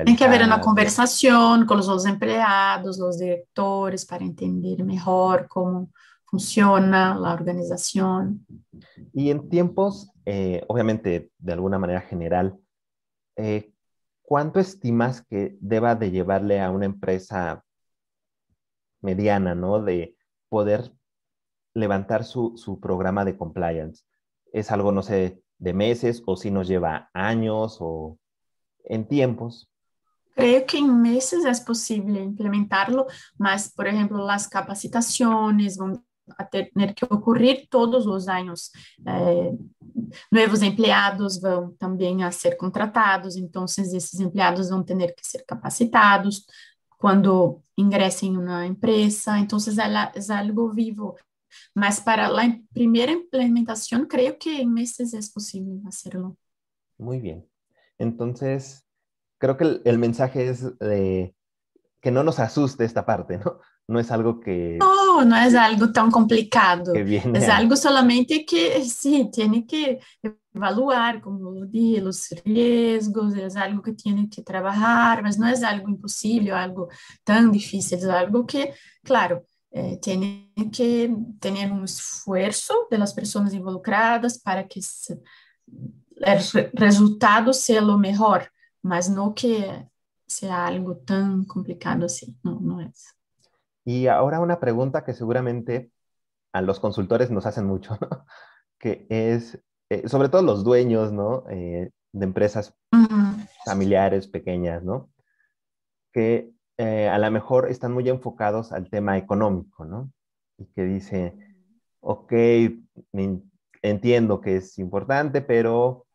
Tem 0.05 0.15
que 0.15 0.23
haver 0.23 0.41
uma 0.41 0.59
conversação 0.59 1.63
com 1.65 1.75
os 1.75 2.05
empleados, 2.05 2.99
os 2.99 3.17
diretores, 3.17 4.03
para 4.05 4.23
entender 4.23 4.83
melhor 4.83 5.47
como 5.47 5.91
funciona 6.25 7.15
la 7.15 7.33
organización. 7.33 8.45
Y 9.13 9.29
en 9.29 9.49
tiempos, 9.49 10.11
eh, 10.25 10.63
obviamente, 10.67 11.31
de 11.37 11.53
alguna 11.53 11.77
manera 11.77 12.01
general, 12.01 12.57
eh, 13.35 13.71
¿cuánto 14.23 14.59
estimas 14.59 15.21
que 15.21 15.57
deba 15.61 15.93
de 15.93 16.09
llevarle 16.09 16.59
a 16.59 16.71
una 16.71 16.85
empresa 16.85 17.63
mediana, 19.01 19.53
¿no? 19.53 19.81
De 19.81 20.17
poder 20.49 20.91
levantar 21.75 22.23
su, 22.23 22.57
su 22.57 22.79
programa 22.79 23.23
de 23.25 23.37
compliance. 23.37 24.03
Es 24.51 24.71
algo, 24.71 24.91
no 24.91 25.03
sé, 25.03 25.43
de 25.59 25.73
meses 25.73 26.23
o 26.25 26.35
si 26.35 26.49
nos 26.49 26.67
lleva 26.67 27.11
años 27.13 27.77
o 27.79 28.17
en 28.89 29.07
tiempos. 29.07 29.69
Creo 30.35 30.65
que 30.65 30.77
en 30.77 31.01
meses 31.01 31.45
es 31.45 31.61
posible 31.61 32.21
implementarlo, 32.21 33.07
mas, 33.37 33.71
por 33.73 33.87
ejemplo, 33.87 34.23
las 34.23 34.47
capacitaciones 34.47 35.77
van 35.77 36.03
a 36.37 36.47
tener 36.47 36.93
que 36.93 37.05
ocurrir 37.05 37.67
todos 37.69 38.05
los 38.05 38.27
años. 38.27 38.71
Eh, 39.05 39.57
nuevos 40.31 40.61
empleados 40.61 41.39
vão 41.39 41.73
também 41.79 42.23
a 42.23 42.31
ser 42.31 42.55
contratados, 42.55 43.35
então 43.35 43.65
esses 43.65 44.19
empleados 44.19 44.69
vão 44.69 44.83
ter 44.83 45.13
que 45.15 45.25
ser 45.25 45.43
capacitados 45.45 46.45
quando 46.97 47.61
ingressem 47.77 48.33
em 48.33 48.37
uma 48.37 48.65
empresa, 48.65 49.37
então 49.37 49.57
é, 49.59 50.19
é 50.19 50.33
algo 50.33 50.69
vivo. 50.71 51.15
Mas 51.73 51.99
para 51.99 52.27
la 52.27 52.43
primera 52.73 53.11
implementación, 53.11 54.05
creo 54.05 54.37
que 54.37 54.61
en 54.61 54.73
meses 54.73 55.13
es 55.13 55.31
posible 55.31 55.81
hacerlo. 55.87 56.37
Muy 56.97 57.19
bien. 57.19 57.47
Entonces, 57.97 58.85
creo 59.39 59.57
que 59.57 59.63
el, 59.63 59.81
el 59.85 59.97
mensaje 59.97 60.49
es 60.49 60.77
de 60.79 61.35
que 62.01 62.11
no 62.11 62.23
nos 62.23 62.39
asuste 62.39 62.85
esta 62.85 63.05
parte, 63.05 63.37
¿no? 63.37 63.59
No 63.89 63.99
es 63.99 64.11
algo 64.11 64.39
que... 64.41 64.77
No, 64.79 65.23
no 65.23 65.37
es 65.37 65.55
algo 65.55 65.91
tan 65.93 66.11
complicado. 66.11 66.93
Es 66.93 67.47
algo 67.47 67.75
solamente 67.77 68.45
que 68.45 68.83
sí, 68.83 69.29
tiene 69.31 69.65
que 69.65 69.99
evaluar, 70.53 71.21
como 71.21 71.65
dije, 71.65 72.01
los 72.01 72.29
riesgos, 72.43 73.33
es 73.35 73.55
algo 73.55 73.81
que 73.81 73.93
tiene 73.93 74.29
que 74.29 74.41
trabajar, 74.41 75.23
mas 75.23 75.39
no 75.39 75.47
es 75.47 75.63
algo 75.63 75.87
imposible 75.87 76.51
algo 76.51 76.89
tan 77.23 77.49
difícil, 77.49 77.97
es 77.99 78.03
algo 78.05 78.45
que, 78.45 78.73
claro, 79.03 79.45
eh, 79.71 79.97
tiene 80.01 80.51
que 80.71 81.15
tener 81.39 81.71
un 81.71 81.85
esfuerzo 81.85 82.87
de 82.91 82.97
las 82.97 83.13
personas 83.13 83.53
involucradas 83.53 84.39
para 84.39 84.67
que 84.67 84.81
se, 84.81 85.19
el 86.21 86.71
resultado 86.73 87.53
sea 87.53 87.81
lo 87.81 87.97
mejor, 87.97 88.51
mas 88.81 89.09
no 89.09 89.33
que 89.33 89.89
sea 90.25 90.67
algo 90.67 90.97
tan 90.97 91.45
complicado 91.45 92.05
así, 92.05 92.37
no, 92.43 92.59
no 92.59 92.81
es. 92.81 93.15
Y 93.85 94.07
ahora 94.07 94.39
una 94.39 94.59
pregunta 94.59 95.03
que 95.05 95.13
seguramente 95.13 95.91
a 96.51 96.61
los 96.61 96.79
consultores 96.79 97.31
nos 97.31 97.45
hacen 97.45 97.65
mucho, 97.65 97.97
¿no? 98.01 98.09
que 98.79 99.05
es, 99.09 99.61
eh, 99.89 100.07
sobre 100.07 100.29
todo 100.29 100.41
los 100.41 100.63
dueños, 100.63 101.11
¿no? 101.11 101.43
Eh, 101.49 101.91
de 102.11 102.25
empresas 102.25 102.75
familiares 103.65 104.27
pequeñas, 104.27 104.83
¿no? 104.83 105.09
Que 106.11 106.51
eh, 106.77 107.07
a 107.09 107.17
lo 107.17 107.29
mejor 107.31 107.69
están 107.69 107.93
muy 107.93 108.07
enfocados 108.09 108.71
al 108.71 108.89
tema 108.89 109.17
económico, 109.17 109.85
¿no? 109.85 110.11
Y 110.57 110.65
que 110.67 110.83
dice, 110.83 111.37
ok, 111.99 112.33
entiendo 113.81 114.41
que 114.41 114.57
es 114.57 114.77
importante, 114.79 115.41
pero, 115.41 116.06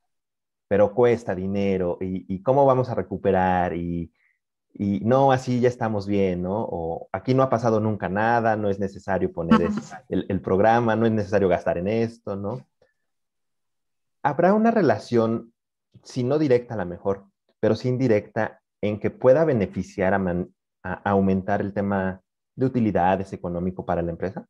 pero 0.73 0.95
cuesta 0.95 1.35
dinero, 1.35 1.99
y, 2.01 2.43
cómo 2.43 2.65
vamos 2.65 2.89
a 2.89 2.95
recuperar, 2.95 3.77
y, 3.77 4.11
y, 4.73 5.01
no, 5.01 5.31
así 5.31 5.61
ya 5.61 5.69
estamos 5.69 6.07
bien, 6.07 6.45
¿no? 6.45 6.63
O 6.63 7.11
aquí 7.13 7.35
no 7.35 7.43
ha 7.43 7.51
pasado 7.51 7.79
nunca 7.79 8.09
nada, 8.09 8.57
no 8.57 8.71
es 8.71 8.81
necesario 8.81 9.31
poner 9.31 9.69
el, 10.09 10.25
el 10.31 10.41
programa, 10.41 10.97
no 10.97 11.05
es 11.05 11.13
necesario 11.13 11.47
gastar 11.47 11.77
en 11.77 11.89
esto, 11.89 12.37
¿no? 12.37 12.67
Habrá 14.23 14.55
una 14.55 14.71
relación, 14.71 15.53
si 16.05 16.25
no 16.25 16.39
directa 16.39 16.73
a 16.73 16.79
la 16.79 16.87
mejor, 16.87 17.27
pero 17.61 17.75
sí 17.77 17.91
indirecta 17.91 18.63
en 18.81 18.99
que 18.99 19.11
pueda 19.11 19.45
beneficiar 19.45 20.15
a, 20.15 20.95
aumentar 21.05 21.61
el 21.61 21.75
tema 21.75 22.23
de 22.57 22.65
utilidades 22.65 23.35
económico 23.35 23.85
para 23.85 24.01
la 24.01 24.13
empresa? 24.13 24.49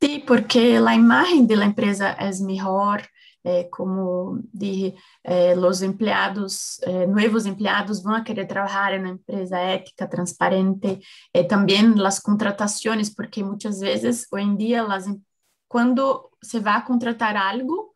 Sí, 0.00 0.24
porque 0.26 0.80
la 0.80 0.94
imagen 0.94 1.46
de 1.46 1.56
la 1.56 1.66
empresa 1.66 2.12
es 2.12 2.40
mejor, 2.40 3.02
eh, 3.48 3.70
como 3.70 4.38
dije, 4.52 4.94
eh, 5.22 5.56
los 5.56 5.80
empleados, 5.80 6.82
eh, 6.86 7.06
nuevos 7.06 7.46
empleados 7.46 8.02
van 8.02 8.20
a 8.20 8.24
querer 8.24 8.46
trabajar 8.46 8.92
en 8.92 9.00
una 9.00 9.10
empresa 9.10 9.72
ética, 9.72 10.06
transparente, 10.06 11.00
también 11.48 11.94
las 11.96 12.20
contrataciones, 12.20 13.14
porque 13.14 13.42
muchas 13.42 13.80
veces 13.80 14.26
hoy 14.32 14.42
en 14.42 14.58
día, 14.58 14.82
las, 14.82 15.06
em, 15.06 15.22
cuando 15.66 16.30
se 16.42 16.60
va 16.60 16.76
a 16.76 16.84
contratar 16.84 17.38
algo, 17.38 17.87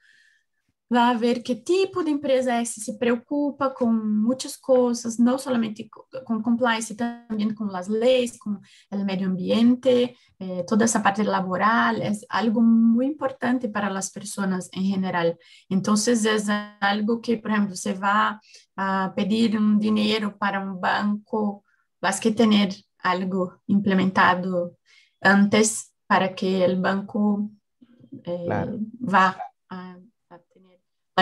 vai 0.93 1.17
ver 1.17 1.43
que 1.43 1.55
tipo 1.55 2.05
de 2.05 2.11
empresa 2.11 2.53
é 2.53 2.61
que 2.61 2.67
se 2.67 2.99
preocupa 2.99 3.71
com 3.71 3.91
muitas 3.91 4.57
coisas, 4.59 5.17
não 5.17 5.39
somente 5.39 5.89
com 6.27 6.43
compliance, 6.43 6.95
também 6.95 7.55
com 7.55 7.65
as 7.75 7.89
leis, 7.89 8.37
com 8.39 8.51
o 8.91 9.05
meio 9.05 9.27
ambiente, 9.27 10.15
eh, 10.39 10.63
toda 10.69 10.85
essa 10.85 11.01
parte 11.01 11.23
laboral, 11.23 11.97
é 11.97 12.13
algo 12.29 12.61
muito 12.61 13.15
importante 13.15 13.69
para 13.69 13.89
as 13.89 14.11
pessoas 14.11 14.69
em 14.75 15.01
geral. 15.01 15.35
Então, 15.71 15.95
é 15.97 16.87
algo 16.87 17.21
que, 17.21 17.39
por 17.39 17.51
exemplo, 17.51 17.75
você 17.75 17.95
vai 17.95 18.37
a 18.77 19.09
pedir 19.17 19.59
um 19.59 19.79
dinheiro 19.79 20.37
para 20.39 20.61
um 20.61 20.75
banco, 20.77 21.65
vas 22.03 22.21
que 22.21 22.33
ter 22.33 22.69
algo 23.03 23.55
implementado 23.67 24.77
antes 25.25 25.91
para 26.07 26.29
que 26.29 26.67
o 26.67 26.77
banco 26.77 27.51
eh, 28.27 28.45
claro. 28.45 28.81
vá 29.01 29.39
a 29.71 29.97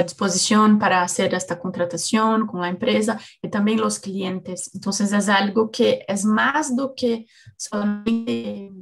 a 0.01 0.05
disposición 0.05 0.79
para 0.79 1.03
hacer 1.03 1.35
esta 1.35 1.59
contratación 1.59 2.47
con 2.47 2.61
la 2.61 2.69
empresa 2.69 3.19
y 3.43 3.49
también 3.49 3.81
los 3.81 3.99
clientes. 3.99 4.71
Entonces 4.75 5.13
es 5.13 5.29
algo 5.29 5.71
que 5.71 6.05
es 6.09 6.25
más 6.25 6.75
do 6.75 6.95
que 6.95 7.27
solamente 7.57 8.73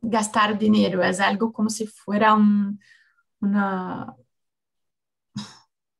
gastar 0.00 0.58
dinero, 0.58 1.02
es 1.02 1.20
algo 1.20 1.52
como 1.52 1.68
si 1.68 1.86
fuera 1.86 2.34
un, 2.34 2.80
una... 3.40 4.14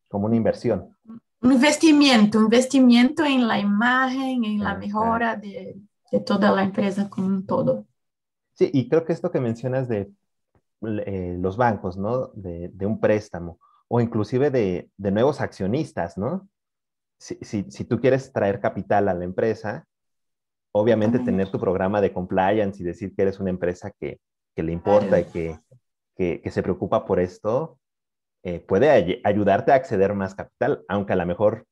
Como 0.09 0.26
una 0.26 0.37
inversión. 0.37 0.96
Un 1.42 1.52
investimiento, 1.52 2.38
un 2.38 2.44
investimiento 2.44 3.24
en 3.24 3.46
la 3.46 3.59
imagen, 3.59 4.44
en 4.44 4.61
la 4.61 4.74
mejora 4.74 5.37
de, 5.37 5.76
de 6.11 6.20
toda 6.20 6.50
la 6.52 6.62
empresa 6.62 7.11
como 7.11 7.26
un 7.26 7.46
todo. 7.46 7.87
Sí, 8.54 8.70
y 8.72 8.88
creo 8.88 9.04
que 9.04 9.12
esto 9.12 9.30
que 9.30 9.40
mencionas 9.40 9.88
de 9.88 10.11
eh, 10.82 11.37
los 11.38 11.56
bancos, 11.56 11.96
¿no? 11.96 12.28
De, 12.28 12.70
de 12.72 12.87
un 12.87 12.98
préstamo 13.00 13.59
o 13.88 14.01
inclusive 14.01 14.51
de, 14.51 14.90
nuevos 14.99 15.40
accionistas, 15.40 16.18
¿no? 16.18 16.49
Si, 17.18 17.62
tú 17.85 17.99
quieres 17.99 18.33
traer 18.33 18.61
capital 18.61 19.09
a 19.09 19.14
la 19.14 19.25
empresa, 19.25 19.87
obviamente 20.72 21.18
tener 21.18 21.51
tu 21.51 21.59
programa 21.59 22.01
de 22.01 22.12
compliance 22.12 22.83
y 22.83 22.85
decir 22.85 23.14
que 23.14 23.22
eres 23.22 23.40
una 23.40 23.51
empresa 23.51 23.90
que, 23.99 24.20
le 24.57 24.72
importa 24.72 25.20
y 25.20 25.25
que, 26.16 26.51
se 26.51 26.62
preocupa 26.62 27.05
por 27.07 27.20
esto, 27.20 27.79
eh, 28.42 28.61
puede 28.61 29.20
ayudarte 29.25 29.72
a 29.72 29.77
acceder 29.77 30.14
más 30.14 30.35
capital, 30.35 30.85
aunque 30.88 31.12
a 31.14 31.16
lo 31.16 31.27
mejor 31.27 31.66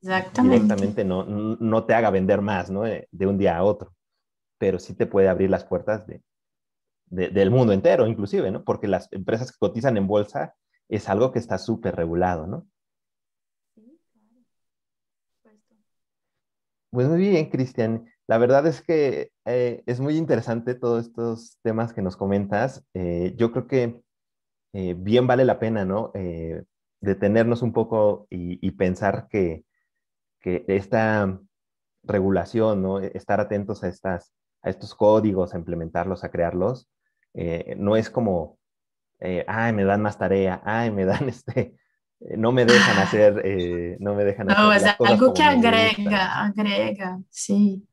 directamente 0.00 1.04
no, 1.04 1.24
no, 1.24 1.84
te 1.84 1.94
haga 1.94 2.10
vender 2.10 2.40
más, 2.40 2.70
¿no? 2.70 2.82
De, 2.82 3.26
un 3.26 3.38
día 3.38 3.56
a 3.56 3.62
otro, 3.62 3.94
pero 4.58 4.78
sí 4.78 4.94
te 4.94 5.06
puede 5.06 5.28
abrir 5.28 5.50
las 5.50 5.64
puertas 5.64 6.06
de, 6.06 6.22
del 7.06 7.50
mundo 7.50 7.72
entero, 7.72 8.06
inclusive, 8.06 8.50
¿no? 8.50 8.64
Porque 8.64 8.88
las 8.88 9.12
empresas 9.12 9.52
que 9.52 9.58
cotizan 9.58 9.96
en 9.96 10.06
bolsa 10.06 10.54
es 10.88 11.08
algo 11.08 11.32
que 11.32 11.38
está 11.38 11.58
súper 11.58 11.96
regulado, 11.96 12.46
¿no? 12.46 12.66
Sí, 13.74 13.98
claro. 15.42 15.58
Pues 16.90 17.08
muy 17.08 17.18
bien, 17.20 17.48
Cristian. 17.48 18.06
La 18.26 18.38
verdad 18.38 18.66
es 18.66 18.82
que 18.82 19.30
eh, 19.44 19.82
es 19.86 20.00
muy 20.00 20.16
interesante 20.16 20.74
todos 20.74 21.06
estos 21.06 21.58
temas 21.62 21.92
que 21.92 22.02
nos 22.02 22.16
comentas. 22.16 22.84
Eh, 22.94 23.34
yo 23.36 23.52
creo 23.52 23.66
que 23.66 24.00
eh, 24.72 24.94
bien 24.96 25.26
vale 25.26 25.44
la 25.44 25.58
pena, 25.58 25.84
¿no? 25.84 26.12
detenernos 27.00 27.62
un 27.62 27.72
poco 27.72 28.26
y, 28.30 28.70
pensar 28.72 29.26
que, 29.28 29.64
que, 30.40 30.64
esta 30.68 31.40
regulación, 32.04 32.80
¿no? 32.82 33.00
Estar 33.00 33.40
atentos 33.40 33.82
a, 33.82 33.88
estas, 33.88 34.32
a 34.62 34.70
estos 34.70 34.94
códigos, 34.94 35.52
a 35.52 35.58
implementarlos, 35.58 36.24
a 36.24 36.30
crearlos, 36.30 36.88
no 37.76 37.96
es 37.96 38.08
como 38.08 38.58
eh, 39.24 39.44
ay, 39.46 39.72
me 39.72 39.84
dan 39.84 40.02
más 40.02 40.18
tarea, 40.18 40.60
ay, 40.64 40.90
me 40.90 41.04
dan 41.04 41.28
este, 41.28 41.76
eh, 42.20 42.36
no 42.36 42.50
me 42.50 42.64
dejan 42.64 42.98
hacer, 42.98 43.40
eh, 43.44 43.96
no 44.00 44.14
me 44.14 44.24
dejan 44.24 44.48
no, 44.48 44.72
es 44.72 44.84
algo 44.98 45.32
que 45.32 45.42
agrega, 45.42 46.44
agrega, 46.44 47.20
sí. 47.30 47.86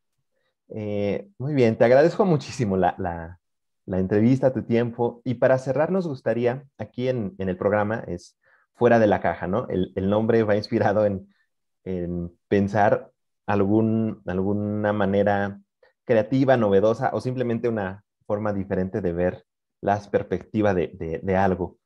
muy 1.38 1.54
bien, 1.54 1.78
te 1.78 1.86
agradezco 1.86 2.26
muchísimo 2.26 2.78
la, 2.78 2.96
la, 2.98 3.40
la, 3.86 4.00
entrevista, 4.00 4.52
tu 4.52 4.64
tiempo. 4.64 5.22
Y 5.24 5.36
para 5.36 5.60
cerrar, 5.60 5.92
nos 5.92 6.08
gustaría, 6.08 6.64
aquí 6.80 7.10
en, 7.10 7.36
en 7.38 7.48
el 7.48 7.58
programa, 7.58 8.04
es 8.08 8.36
fuera 8.74 8.98
de 8.98 9.08
la 9.08 9.22
caja, 9.22 9.46
¿no? 9.46 9.68
El, 9.70 9.94
el 9.96 10.10
nombre 10.10 10.42
va 10.42 10.56
inspirado 10.56 11.06
en, 11.06 11.32
en 11.84 12.32
pensar 12.48 13.12
algún, 13.46 14.24
alguna 14.26 14.94
manera 14.94 15.60
creativa, 16.06 16.58
novedosa 16.58 17.12
o 17.14 17.22
simplemente 17.22 17.70
una 17.70 18.04
forma 18.26 18.52
diferente 18.52 19.02
de 19.02 19.14
ver 19.14 19.46
las 19.82 20.08
perspectivas 20.08 20.76
de, 20.76 21.36
algo. 21.38 21.78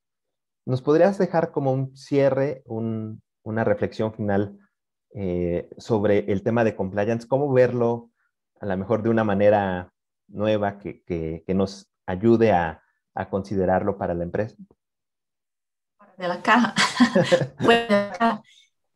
¿Nos 0.66 0.82
podrías 0.82 1.18
dejar 1.18 1.52
como 1.52 1.74
un 1.74 1.96
cierre, 1.96 2.64
una 2.66 3.64
reflexión 3.64 4.14
final 4.14 4.58
eh, 5.14 5.70
sobre 5.78 6.32
el 6.32 6.44
tema 6.44 6.64
de 6.64 6.76
compliance? 6.76 7.28
¿Cómo 7.28 7.52
verlo 7.52 8.12
a 8.60 8.66
lo 8.66 8.78
mejor 8.78 9.04
de 9.04 9.10
una 9.10 9.24
manera 9.24 9.92
nueva 10.28 10.80
que, 10.80 11.44
nos 11.48 11.90
ayude 12.06 12.52
a, 12.52 12.80
considerarlo 13.30 13.98
para 13.98 14.14
la 14.14 14.24
empresa? 14.24 14.56
De 16.18 16.28
la 16.28 16.42
caja. 16.42 16.74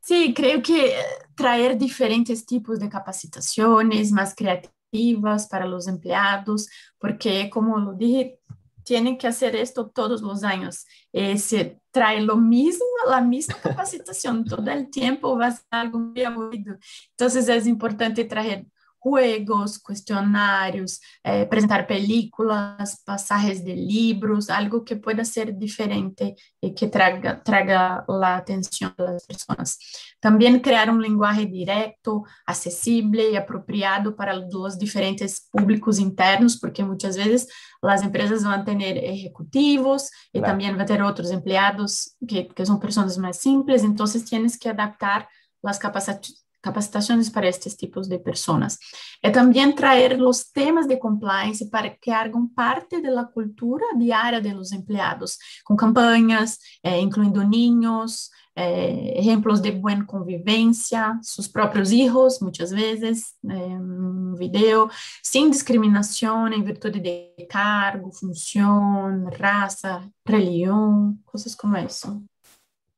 sí, 0.01 0.33
creo 0.33 0.61
que 0.61 0.93
traer 1.35 1.77
diferentes 1.77 2.45
tipos 2.45 2.79
de 2.79 2.89
capacitaciones 2.89 4.11
más 4.11 4.33
creativas 4.33 5.47
para 5.47 5.65
los 5.65 5.87
empleados, 5.87 6.67
porque 6.97 7.49
como 7.49 7.77
lo 7.77 7.93
dije, 7.93 8.39
tienen 8.87 9.17
que 9.17 9.27
hacer 9.27 9.53
esto 9.57 9.89
todos 9.89 10.21
los 10.21 10.45
años. 10.45 10.85
Eh, 11.11 11.37
se 11.37 11.81
trae 11.91 12.21
lo 12.21 12.37
mismo, 12.37 12.85
la 13.09 13.19
misma 13.19 13.55
capacitación 13.61 14.45
todo 14.45 14.71
el 14.71 14.89
tiempo, 14.89 15.37
va 15.37 15.47
a 15.47 15.51
ser 15.51 15.65
algo 15.71 15.99
muy 15.99 16.23
aburrido. 16.23 16.77
Entonces 17.09 17.49
es 17.49 17.67
importante 17.67 18.23
traer 18.23 18.65
juegos, 18.99 19.79
cuestionarios, 19.79 20.99
eh, 21.23 21.45
presentar 21.45 21.87
películas, 21.87 23.01
pasajes 23.05 23.63
de 23.63 23.75
libros, 23.75 24.49
algo 24.49 24.83
que 24.83 24.95
pueda 24.95 25.23
ser 25.23 25.57
diferente 25.57 26.35
y 26.59 26.73
que 26.73 26.87
traga, 26.87 27.41
traga 27.43 28.03
la 28.07 28.37
atención 28.37 28.93
de 28.97 29.05
las 29.05 29.25
personas. 29.25 29.79
También 30.19 30.59
crear 30.59 30.89
un 30.89 31.01
lenguaje 31.01 31.45
directo, 31.45 32.23
accesible 32.45 33.31
y 33.31 33.35
apropiado 33.35 34.15
para 34.15 34.33
los 34.33 34.77
diferentes 34.77 35.47
públicos 35.51 35.99
internos, 35.99 36.57
porque 36.57 36.83
muchas 36.83 37.17
veces 37.17 37.47
las 37.81 38.03
empresas 38.03 38.43
van 38.43 38.61
a 38.61 38.65
tener 38.65 38.97
ejecutivos 38.97 40.11
y 40.33 40.39
claro. 40.39 40.51
también 40.51 40.81
a 40.81 40.85
tener 40.85 41.03
otros 41.03 41.31
empleados 41.31 42.15
que, 42.27 42.47
que 42.47 42.65
son 42.65 42.79
personas 42.79 43.17
más 43.17 43.37
simples, 43.37 43.83
entonces 43.83 44.25
tienes 44.25 44.57
que 44.57 44.69
adaptar 44.69 45.29
las 45.61 45.79
capacidades 45.79 46.46
capacitaciones 46.67 47.29
para 47.29 47.47
estos 47.47 47.75
tipos 47.77 48.09
de 48.09 48.19
personas. 48.19 48.79
Es 49.21 49.31
también 49.31 49.73
traer 49.73 50.19
los 50.19 50.51
temas 50.51 50.87
de 50.87 50.99
compliance 50.99 51.65
para 51.67 51.95
que 51.95 52.11
hagan 52.11 52.49
parte 52.53 53.01
de 53.01 53.11
la 53.11 53.25
cultura 53.25 53.85
diaria 53.95 54.41
de 54.41 54.53
los 54.53 54.71
empleados, 54.71 55.39
con 55.63 55.77
campañas, 55.77 56.59
eh, 56.83 56.99
incluyendo 56.99 57.43
niños, 57.43 58.31
eh, 58.59 59.13
ejemplos 59.15 59.61
de 59.61 59.71
buena 59.71 60.05
convivencia, 60.05 61.19
sus 61.21 61.47
propios 61.47 61.91
hijos, 61.91 62.41
muchas 62.41 62.73
veces, 62.73 63.37
eh, 63.43 63.77
un 63.77 64.35
video, 64.35 64.89
sin 65.21 65.51
discriminación 65.51 66.53
en 66.53 66.65
virtud 66.65 66.91
de 66.91 67.47
cargo, 67.47 68.11
función, 68.11 69.31
raza, 69.31 70.09
religión, 70.25 71.21
cosas 71.23 71.55
como 71.55 71.77
eso. 71.77 72.21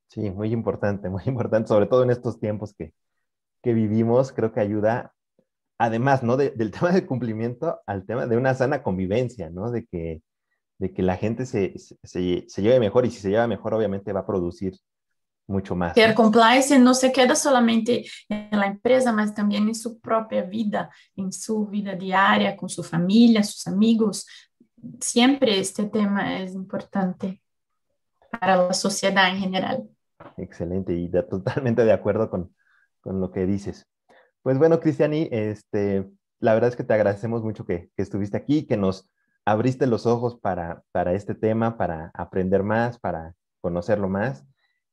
Sí, 0.07 0.31
muy 0.31 0.51
importante, 0.53 1.09
muy 1.09 1.23
importante, 1.25 1.67
sobre 1.67 1.85
todo 1.85 2.03
en 2.03 2.11
estos 2.11 2.39
tiempos 2.39 2.73
que, 2.73 2.93
que 3.61 3.73
vivimos 3.73 4.31
creo 4.31 4.51
que 4.51 4.59
ayuda, 4.59 5.13
además, 5.77 6.23
¿no? 6.23 6.37
del 6.37 6.71
tema 6.71 6.91
del 6.91 7.05
cumplimiento 7.05 7.79
al 7.85 8.05
tema 8.05 8.25
de 8.25 8.37
una 8.37 8.53
sana 8.53 8.83
convivencia, 8.83 9.49
¿no? 9.49 9.71
De 9.71 9.85
que, 9.85 10.21
de 10.77 10.93
que 10.93 11.01
la 11.01 11.17
gente 11.17 11.45
se, 11.45 11.73
se, 11.77 12.45
se 12.47 12.61
lleve 12.61 12.79
mejor 12.79 13.05
y 13.05 13.11
si 13.11 13.19
se 13.19 13.29
lleva 13.29 13.47
mejor, 13.47 13.73
obviamente 13.73 14.13
va 14.13 14.21
a 14.21 14.25
producir 14.25 14.79
mucho 15.49 15.75
más. 15.75 15.93
Que 15.93 16.05
el 16.05 16.13
compliance 16.13 16.77
no 16.79 16.93
se 16.93 17.11
queda 17.11 17.35
solamente 17.35 18.05
en 18.29 18.49
la 18.51 18.67
empresa, 18.67 19.11
mas 19.11 19.33
también 19.33 19.67
en 19.67 19.75
su 19.75 19.99
propia 19.99 20.43
vida, 20.43 20.89
en 21.15 21.33
su 21.33 21.65
vida 21.67 21.95
diaria, 21.95 22.55
con 22.55 22.69
su 22.69 22.83
familia, 22.83 23.43
sus 23.43 23.67
amigos. 23.67 24.25
Siempre 25.01 25.59
este 25.59 25.85
tema 25.85 26.39
es 26.39 26.53
importante 26.53 27.41
para 28.39 28.55
la 28.55 28.73
sociedad 28.73 29.29
en 29.29 29.37
general. 29.37 29.89
Excelente 30.37 30.93
y 30.93 31.09
totalmente 31.09 31.83
de 31.83 31.91
acuerdo 31.91 32.29
con, 32.29 32.53
con 33.09 33.19
lo 33.19 33.31
que 33.31 33.47
dices. 33.47 33.87
Pues 34.43 34.59
bueno, 34.59 34.79
Cristiani, 34.79 35.27
este, 35.31 36.07
la 36.39 36.53
verdad 36.53 36.69
es 36.69 36.75
que 36.75 36.83
te 36.83 36.93
agradecemos 36.93 37.41
mucho 37.41 37.65
que, 37.65 37.89
estuviste 37.97 38.37
aquí, 38.37 38.67
que 38.67 38.77
nos 38.77 39.09
abriste 39.45 39.87
los 39.87 40.05
ojos 40.05 40.37
para, 40.39 40.83
para 40.91 41.13
este 41.13 41.33
tema, 41.33 41.75
para 41.75 42.11
aprender 42.13 42.61
más, 42.61 42.99
para 42.99 43.33
conocerlo 43.61 44.09
más. 44.09 44.45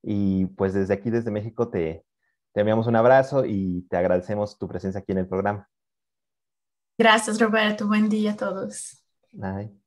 Y 0.02 0.46
pues 0.46 0.72
desde 0.72 0.94
aquí, 0.94 1.10
desde 1.10 1.30
México, 1.30 1.68
te, 1.68 2.06
te 2.54 2.60
enviamos 2.60 2.86
un 2.86 2.96
abrazo 2.96 3.44
y 3.44 3.82
te 3.90 3.98
agradecemos 3.98 4.56
tu 4.56 4.66
presencia 4.66 5.00
aquí 5.00 5.12
en 5.12 5.18
el 5.18 5.28
programa. 5.28 5.68
Gracias, 6.96 7.38
Roberto. 7.38 7.86
Buen 7.86 8.08
día 8.08 8.32
a 8.32 8.36
todos. 8.36 9.04
Bye. 9.30 9.85